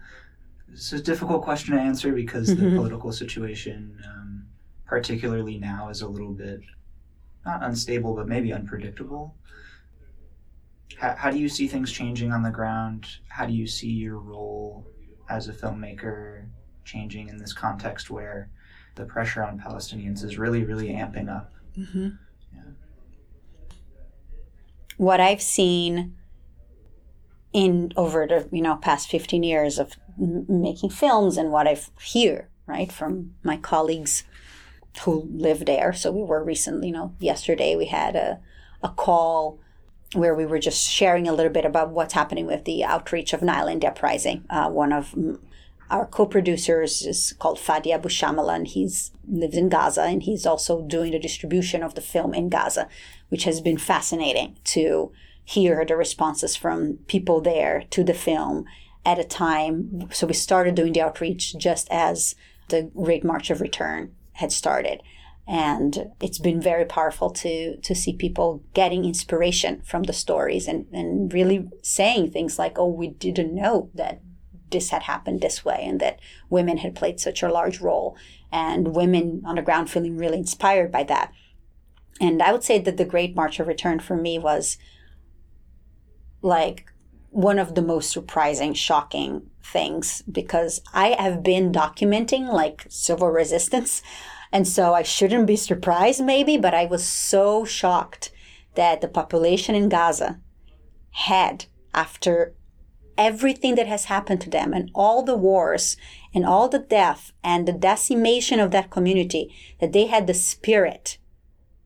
it's 0.72 0.92
a 0.92 1.02
difficult 1.02 1.42
question 1.42 1.74
to 1.74 1.80
answer 1.80 2.12
because 2.12 2.50
mm-hmm. 2.50 2.70
the 2.70 2.76
political 2.76 3.12
situation, 3.12 3.98
um, 4.06 4.44
particularly 4.84 5.58
now, 5.58 5.88
is 5.88 6.02
a 6.02 6.08
little 6.08 6.32
bit 6.32 6.60
not 7.44 7.62
unstable, 7.62 8.14
but 8.14 8.28
maybe 8.28 8.52
unpredictable. 8.52 9.34
How, 10.98 11.14
how 11.16 11.30
do 11.30 11.38
you 11.38 11.48
see 11.48 11.66
things 11.66 11.90
changing 11.90 12.32
on 12.32 12.42
the 12.42 12.50
ground? 12.50 13.06
How 13.28 13.46
do 13.46 13.52
you 13.52 13.66
see 13.66 13.88
your 13.88 14.18
role 14.18 14.86
as 15.28 15.48
a 15.48 15.52
filmmaker 15.52 16.44
changing 16.84 17.28
in 17.28 17.38
this 17.38 17.52
context 17.52 18.10
where 18.10 18.50
the 18.96 19.04
pressure 19.04 19.42
on 19.42 19.58
Palestinians 19.58 20.22
is 20.22 20.38
really, 20.38 20.64
really 20.64 20.88
amping 20.88 21.34
up? 21.34 21.52
Mm-hmm. 21.76 22.10
What 25.00 25.18
I've 25.18 25.40
seen 25.40 26.14
in 27.54 27.90
over 27.96 28.26
the 28.26 28.46
you 28.52 28.60
know 28.60 28.76
past 28.76 29.08
15 29.08 29.42
years 29.42 29.78
of 29.78 29.94
m- 30.20 30.44
making 30.46 30.90
films 30.90 31.38
and 31.38 31.50
what 31.50 31.66
I've 31.66 31.88
hear 31.98 32.50
right 32.66 32.92
from 32.92 33.34
my 33.42 33.56
colleagues 33.56 34.24
who 35.02 35.26
live 35.32 35.64
there. 35.64 35.94
So 35.94 36.12
we 36.12 36.22
were 36.22 36.44
recently, 36.44 36.88
you 36.88 36.92
know, 36.92 37.14
yesterday 37.18 37.76
we 37.76 37.86
had 37.86 38.14
a 38.14 38.40
a 38.82 38.90
call 38.90 39.58
where 40.12 40.34
we 40.34 40.44
were 40.44 40.58
just 40.58 40.86
sharing 40.86 41.26
a 41.26 41.32
little 41.32 41.52
bit 41.52 41.64
about 41.64 41.92
what's 41.92 42.12
happening 42.12 42.46
with 42.46 42.66
the 42.66 42.84
outreach 42.84 43.32
of 43.32 43.40
Naila 43.40 43.72
and 43.72 43.84
uprising. 43.84 44.44
Uh, 44.50 44.68
one 44.68 44.92
of 44.92 45.14
our 45.88 46.06
co-producers 46.06 47.02
is 47.06 47.32
called 47.38 47.58
Fadi 47.58 47.90
Abu 47.90 48.10
Shamala, 48.10 48.54
and 48.54 48.68
he's 48.68 49.12
lives 49.26 49.56
in 49.56 49.70
Gaza, 49.70 50.02
and 50.02 50.22
he's 50.22 50.44
also 50.44 50.82
doing 50.82 51.12
the 51.12 51.18
distribution 51.18 51.82
of 51.82 51.94
the 51.94 52.00
film 52.00 52.34
in 52.34 52.48
Gaza, 52.48 52.88
which 53.30 53.44
has 53.44 53.60
been 53.60 53.78
fascinating 53.78 54.56
to 54.64 55.10
hear 55.44 55.84
the 55.84 55.96
responses 55.96 56.54
from 56.54 56.98
people 57.08 57.40
there 57.40 57.84
to 57.90 58.04
the 58.04 58.14
film 58.14 58.66
at 59.04 59.18
a 59.18 59.24
time. 59.24 60.08
So 60.12 60.26
we 60.26 60.34
started 60.34 60.74
doing 60.74 60.92
the 60.92 61.00
outreach 61.00 61.56
just 61.56 61.88
as 61.90 62.34
the 62.68 62.90
Great 62.94 63.24
March 63.24 63.50
of 63.50 63.60
Return 63.60 64.14
had 64.34 64.52
started. 64.52 65.02
And 65.48 66.12
it's 66.20 66.38
been 66.38 66.60
very 66.60 66.84
powerful 66.84 67.30
to 67.30 67.76
to 67.78 67.94
see 67.94 68.12
people 68.12 68.62
getting 68.74 69.04
inspiration 69.04 69.82
from 69.82 70.04
the 70.04 70.12
stories 70.12 70.68
and, 70.68 70.86
and 70.92 71.32
really 71.32 71.68
saying 71.82 72.30
things 72.30 72.58
like, 72.58 72.78
oh, 72.78 72.86
we 72.86 73.08
didn't 73.08 73.54
know 73.54 73.90
that 73.94 74.20
this 74.70 74.90
had 74.90 75.02
happened 75.02 75.40
this 75.40 75.64
way 75.64 75.82
and 75.82 76.00
that 76.00 76.20
women 76.48 76.78
had 76.78 76.94
played 76.94 77.18
such 77.18 77.42
a 77.42 77.52
large 77.52 77.80
role 77.80 78.16
and 78.52 78.94
women 78.94 79.42
on 79.44 79.56
the 79.56 79.62
ground 79.62 79.90
feeling 79.90 80.16
really 80.16 80.38
inspired 80.38 80.92
by 80.92 81.02
that. 81.04 81.32
And 82.20 82.42
I 82.42 82.52
would 82.52 82.64
say 82.64 82.78
that 82.78 82.96
the 82.96 83.04
Great 83.04 83.34
March 83.34 83.60
of 83.60 83.66
Return 83.66 84.00
for 84.00 84.16
me 84.16 84.38
was 84.38 84.78
like 86.42 86.90
one 87.30 87.58
of 87.58 87.74
the 87.74 87.82
most 87.82 88.10
surprising, 88.10 88.74
shocking 88.74 89.50
things 89.62 90.22
because 90.22 90.82
I 90.92 91.16
have 91.18 91.42
been 91.42 91.72
documenting 91.72 92.52
like 92.52 92.86
civil 92.88 93.28
resistance. 93.28 94.02
And 94.52 94.66
so 94.66 94.94
I 94.94 95.02
shouldn't 95.02 95.46
be 95.46 95.56
surprised, 95.56 96.24
maybe, 96.24 96.56
but 96.56 96.74
I 96.74 96.86
was 96.86 97.06
so 97.06 97.64
shocked 97.64 98.32
that 98.74 99.00
the 99.00 99.08
population 99.08 99.74
in 99.74 99.88
Gaza 99.88 100.40
had, 101.10 101.66
after 101.94 102.54
everything 103.16 103.74
that 103.76 103.86
has 103.86 104.06
happened 104.06 104.40
to 104.40 104.50
them 104.50 104.72
and 104.72 104.90
all 104.94 105.22
the 105.22 105.36
wars 105.36 105.96
and 106.34 106.44
all 106.44 106.68
the 106.68 106.78
death 106.78 107.32
and 107.44 107.66
the 107.68 107.72
decimation 107.72 108.58
of 108.58 108.70
that 108.72 108.90
community, 108.90 109.54
that 109.80 109.92
they 109.92 110.06
had 110.06 110.26
the 110.26 110.34
spirit 110.34 111.18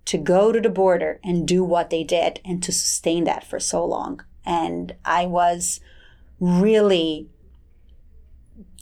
to 0.06 0.18
go 0.18 0.52
to 0.52 0.60
the 0.60 0.68
border 0.68 1.20
and 1.24 1.48
do 1.48 1.64
what 1.64 1.90
they 1.90 2.04
did 2.04 2.40
and 2.44 2.62
to 2.62 2.72
sustain 2.72 3.24
that 3.24 3.44
for 3.44 3.58
so 3.58 3.84
long. 3.84 4.22
And 4.44 4.94
I 5.04 5.26
was 5.26 5.80
really 6.38 7.28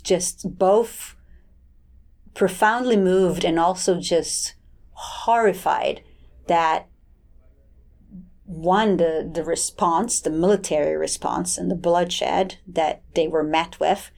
just 0.03 0.59
both 0.59 1.15
profoundly 2.35 2.97
moved 2.97 3.45
and 3.45 3.59
also 3.59 4.01
just 4.01 4.55
horrified 4.93 6.03
that 6.49 6.89
one 8.45 8.97
the 8.97 9.31
the 9.33 9.45
response 9.45 10.21
the 10.21 10.31
military 10.31 10.97
response 10.97 11.57
and 11.57 11.71
the 11.71 11.77
bloodshed 11.77 12.57
that 12.67 13.03
they 13.15 13.27
were 13.27 13.43
met 13.43 13.79
with 13.81 14.11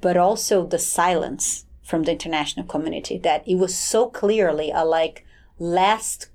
but 0.00 0.16
also 0.16 0.66
the 0.66 0.78
silence 0.78 1.66
from 1.82 2.04
the 2.04 2.12
international 2.12 2.66
community 2.66 3.18
that 3.18 3.46
it 3.48 3.56
was 3.56 3.76
so 3.76 4.08
clearly 4.08 4.70
a 4.70 4.84
like 4.84 5.24
last 5.60 6.30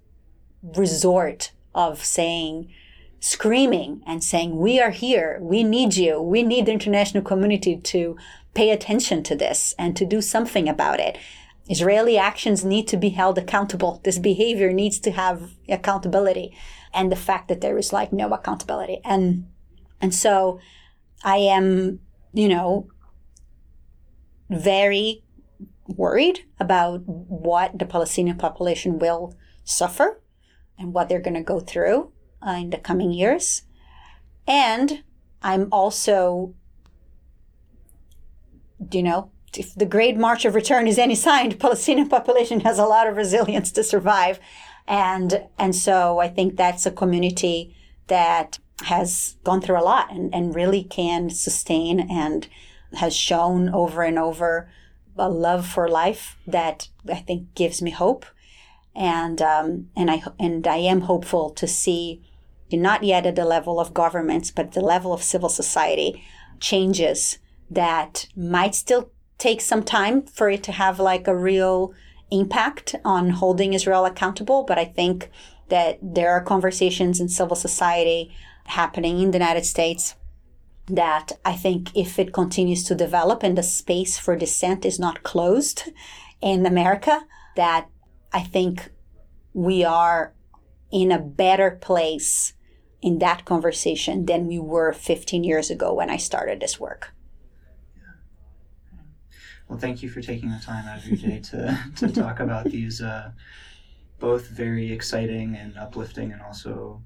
resort 0.61 1.51
of 1.73 2.05
saying 2.05 2.71
screaming 3.19 4.03
and 4.05 4.23
saying, 4.23 4.55
We 4.55 4.79
are 4.79 4.91
here. 4.91 5.39
We 5.41 5.63
need 5.63 5.95
you. 5.95 6.21
We 6.21 6.43
need 6.43 6.67
the 6.67 6.71
international 6.71 7.23
community 7.23 7.75
to 7.77 8.15
pay 8.53 8.69
attention 8.69 9.23
to 9.23 9.35
this 9.35 9.73
and 9.77 9.97
to 9.97 10.05
do 10.05 10.21
something 10.21 10.69
about 10.69 10.99
it. 10.99 11.17
Israeli 11.67 12.17
actions 12.17 12.63
need 12.63 12.87
to 12.87 12.97
be 12.97 13.09
held 13.09 13.39
accountable. 13.39 13.99
This 14.03 14.19
behavior 14.19 14.71
needs 14.71 14.99
to 14.99 15.11
have 15.11 15.51
accountability. 15.67 16.55
And 16.93 17.11
the 17.11 17.15
fact 17.15 17.47
that 17.47 17.61
there 17.61 17.77
is 17.77 17.91
like 17.91 18.13
no 18.13 18.31
accountability. 18.31 19.01
And 19.03 19.47
and 19.99 20.13
so 20.13 20.59
I 21.23 21.37
am, 21.37 21.99
you 22.31 22.47
know, 22.47 22.87
very 24.49 25.24
worried 25.87 26.45
about 26.59 27.01
what 27.05 27.77
the 27.77 27.85
Palestinian 27.85 28.37
population 28.37 28.99
will 28.99 29.35
suffer 29.63 30.21
and 30.77 30.93
what 30.93 31.09
they're 31.09 31.21
going 31.21 31.35
to 31.35 31.41
go 31.41 31.59
through 31.59 32.11
uh, 32.45 32.51
in 32.51 32.69
the 32.69 32.77
coming 32.77 33.11
years. 33.11 33.63
And 34.47 35.03
I'm 35.41 35.67
also, 35.71 36.53
you 38.91 39.03
know, 39.03 39.31
if 39.57 39.73
the 39.73 39.85
Great 39.85 40.17
March 40.17 40.43
of 40.45 40.55
Return 40.55 40.87
is 40.87 40.97
any 40.97 41.15
sign, 41.15 41.49
the 41.49 41.55
Palestinian 41.55 42.09
population 42.09 42.61
has 42.61 42.77
a 42.77 42.85
lot 42.85 43.07
of 43.07 43.15
resilience 43.15 43.71
to 43.73 43.83
survive. 43.83 44.39
And, 44.87 45.47
and 45.57 45.75
so 45.75 46.19
I 46.19 46.27
think 46.27 46.55
that's 46.55 46.85
a 46.85 46.91
community 46.91 47.75
that 48.07 48.59
has 48.83 49.37
gone 49.43 49.61
through 49.61 49.79
a 49.79 49.81
lot 49.81 50.11
and, 50.11 50.33
and 50.33 50.53
really 50.53 50.83
can 50.83 51.29
sustain 51.29 51.99
and 51.99 52.47
has 52.93 53.15
shown 53.15 53.69
over 53.69 54.03
and 54.03 54.19
over 54.19 54.69
a 55.17 55.29
love 55.29 55.65
for 55.67 55.87
life 55.87 56.37
that 56.45 56.89
I 57.09 57.15
think 57.15 57.53
gives 57.55 57.81
me 57.81 57.91
hope. 57.91 58.25
and 58.95 59.41
um, 59.41 59.89
and 59.95 60.09
I 60.09 60.23
and 60.39 60.65
I 60.65 60.77
am 60.77 61.01
hopeful 61.01 61.49
to 61.51 61.67
see, 61.67 62.21
not 62.71 63.03
yet 63.03 63.25
at 63.25 63.35
the 63.35 63.45
level 63.45 63.79
of 63.79 63.93
governments, 63.93 64.51
but 64.51 64.71
the 64.71 64.81
level 64.81 65.13
of 65.13 65.21
civil 65.21 65.49
society, 65.49 66.23
changes 66.59 67.39
that 67.69 68.27
might 68.35 68.75
still 68.75 69.11
take 69.37 69.59
some 69.59 69.83
time 69.83 70.21
for 70.21 70.49
it 70.49 70.63
to 70.63 70.71
have 70.71 70.99
like 70.99 71.27
a 71.27 71.35
real 71.35 71.93
impact 72.31 72.95
on 73.03 73.31
holding 73.31 73.73
Israel 73.73 74.05
accountable. 74.05 74.63
But 74.63 74.79
I 74.79 74.85
think 74.85 75.29
that 75.69 75.99
there 76.01 76.31
are 76.31 76.41
conversations 76.41 77.19
in 77.19 77.27
civil 77.27 77.55
society 77.55 78.33
happening 78.65 79.19
in 79.19 79.31
the 79.31 79.37
United 79.37 79.65
States 79.65 80.15
that 80.87 81.31
I 81.43 81.53
think 81.53 81.95
if 81.95 82.19
it 82.19 82.33
continues 82.33 82.83
to 82.85 82.95
develop 82.95 83.43
and 83.43 83.57
the 83.57 83.63
space 83.63 84.17
for 84.19 84.35
dissent 84.35 84.85
is 84.85 84.99
not 84.99 85.23
closed 85.23 85.91
in 86.41 86.65
America, 86.65 87.25
that 87.55 87.89
I 88.31 88.41
think 88.41 88.91
we 89.53 89.83
are 89.83 90.33
in 90.91 91.11
a 91.11 91.19
better 91.19 91.71
place 91.71 92.53
in 93.01 93.19
that 93.19 93.45
conversation 93.45 94.25
than 94.25 94.47
we 94.47 94.59
were 94.59 94.93
15 94.93 95.43
years 95.43 95.69
ago 95.69 95.93
when 95.93 96.09
I 96.09 96.17
started 96.17 96.59
this 96.59 96.79
work. 96.79 97.13
Well, 99.67 99.79
thank 99.79 100.03
you 100.03 100.09
for 100.09 100.21
taking 100.21 100.49
the 100.51 100.59
time 100.59 100.87
out 100.87 100.99
of 100.99 101.07
your 101.07 101.17
day 101.17 101.39
to, 101.39 101.79
to 101.95 102.11
talk 102.11 102.39
about 102.39 102.65
these 102.65 103.01
uh, 103.01 103.31
both 104.19 104.47
very 104.47 104.91
exciting 104.91 105.55
and 105.55 105.77
uplifting 105.77 106.31
and 106.31 106.41
also 106.41 107.01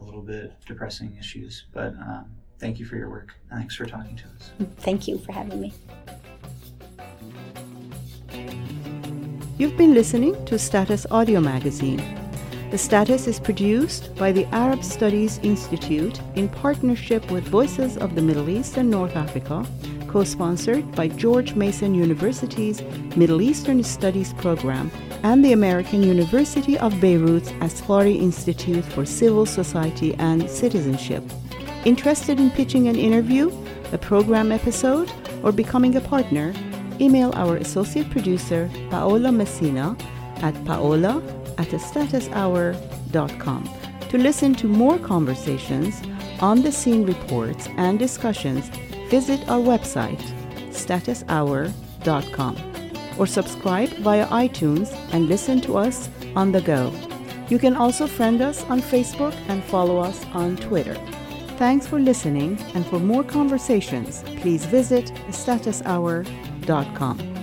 a 0.00 0.04
little 0.04 0.22
bit 0.22 0.52
depressing 0.66 1.16
issues. 1.18 1.66
But 1.72 1.94
um, 1.94 2.30
thank 2.58 2.78
you 2.78 2.86
for 2.86 2.96
your 2.96 3.10
work. 3.10 3.34
Thanks 3.50 3.74
for 3.74 3.86
talking 3.86 4.16
to 4.16 4.24
us. 4.24 4.50
Thank 4.78 5.08
you 5.08 5.18
for 5.18 5.32
having 5.32 5.60
me. 5.60 5.72
You've 9.58 9.76
been 9.76 9.94
listening 9.94 10.44
to 10.46 10.58
Status 10.58 11.06
Audio 11.10 11.40
Magazine. 11.40 12.02
The 12.70 12.78
Status 12.78 13.26
is 13.26 13.40
produced 13.40 14.14
by 14.16 14.30
the 14.30 14.44
Arab 14.54 14.84
Studies 14.84 15.40
Institute 15.42 16.20
in 16.34 16.48
partnership 16.48 17.28
with 17.30 17.44
Voices 17.48 17.96
of 17.96 18.14
the 18.14 18.20
Middle 18.22 18.50
East 18.50 18.76
and 18.76 18.90
North 18.90 19.16
Africa, 19.16 19.66
co 20.06 20.22
sponsored 20.22 20.94
by 20.94 21.08
George 21.08 21.54
Mason 21.54 21.94
University's 21.94 22.82
Middle 23.16 23.40
Eastern 23.40 23.82
Studies 23.82 24.32
program 24.34 24.90
and 25.22 25.44
the 25.44 25.52
American 25.52 26.02
University 26.02 26.78
of 26.78 27.00
Beirut's 27.00 27.50
Asfari 27.52 28.20
Institute 28.20 28.84
for 28.84 29.04
Civil 29.06 29.46
Society 29.46 30.14
and 30.16 30.48
Citizenship. 30.48 31.24
Interested 31.88 32.38
in 32.38 32.50
pitching 32.50 32.88
an 32.88 32.96
interview, 32.96 33.50
a 33.92 33.98
program 33.98 34.52
episode, 34.52 35.10
or 35.42 35.52
becoming 35.52 35.96
a 35.96 36.02
partner? 36.02 36.52
email 37.00 37.32
our 37.34 37.56
associate 37.56 38.10
producer, 38.10 38.68
Paola 38.90 39.32
Messina, 39.32 39.96
at 40.42 40.54
paola 40.66 41.22
at 41.56 41.68
statushour.com 41.68 43.70
to 44.10 44.18
listen 44.18 44.54
to 44.54 44.66
more 44.66 44.98
conversations, 44.98 46.02
on 46.40 46.60
the 46.62 46.72
scene 46.72 47.06
reports, 47.06 47.68
and 47.78 47.98
discussions. 47.98 48.68
Visit 49.08 49.48
our 49.48 49.60
website, 49.60 50.20
statushour.com, 50.70 52.56
or 53.18 53.26
subscribe 53.26 53.88
via 54.00 54.26
iTunes 54.26 54.94
and 55.14 55.26
listen 55.26 55.58
to 55.62 55.78
us 55.78 56.10
on 56.36 56.52
the 56.52 56.60
go. 56.60 56.92
You 57.48 57.58
can 57.58 57.76
also 57.76 58.06
friend 58.06 58.42
us 58.42 58.62
on 58.64 58.82
Facebook 58.82 59.32
and 59.48 59.64
follow 59.64 59.96
us 59.98 60.22
on 60.34 60.58
Twitter. 60.58 60.94
Thanks 61.58 61.88
for 61.88 61.98
listening, 61.98 62.56
and 62.74 62.86
for 62.86 63.00
more 63.00 63.24
conversations, 63.24 64.22
please 64.40 64.64
visit 64.64 65.06
statushour.com. 65.30 67.37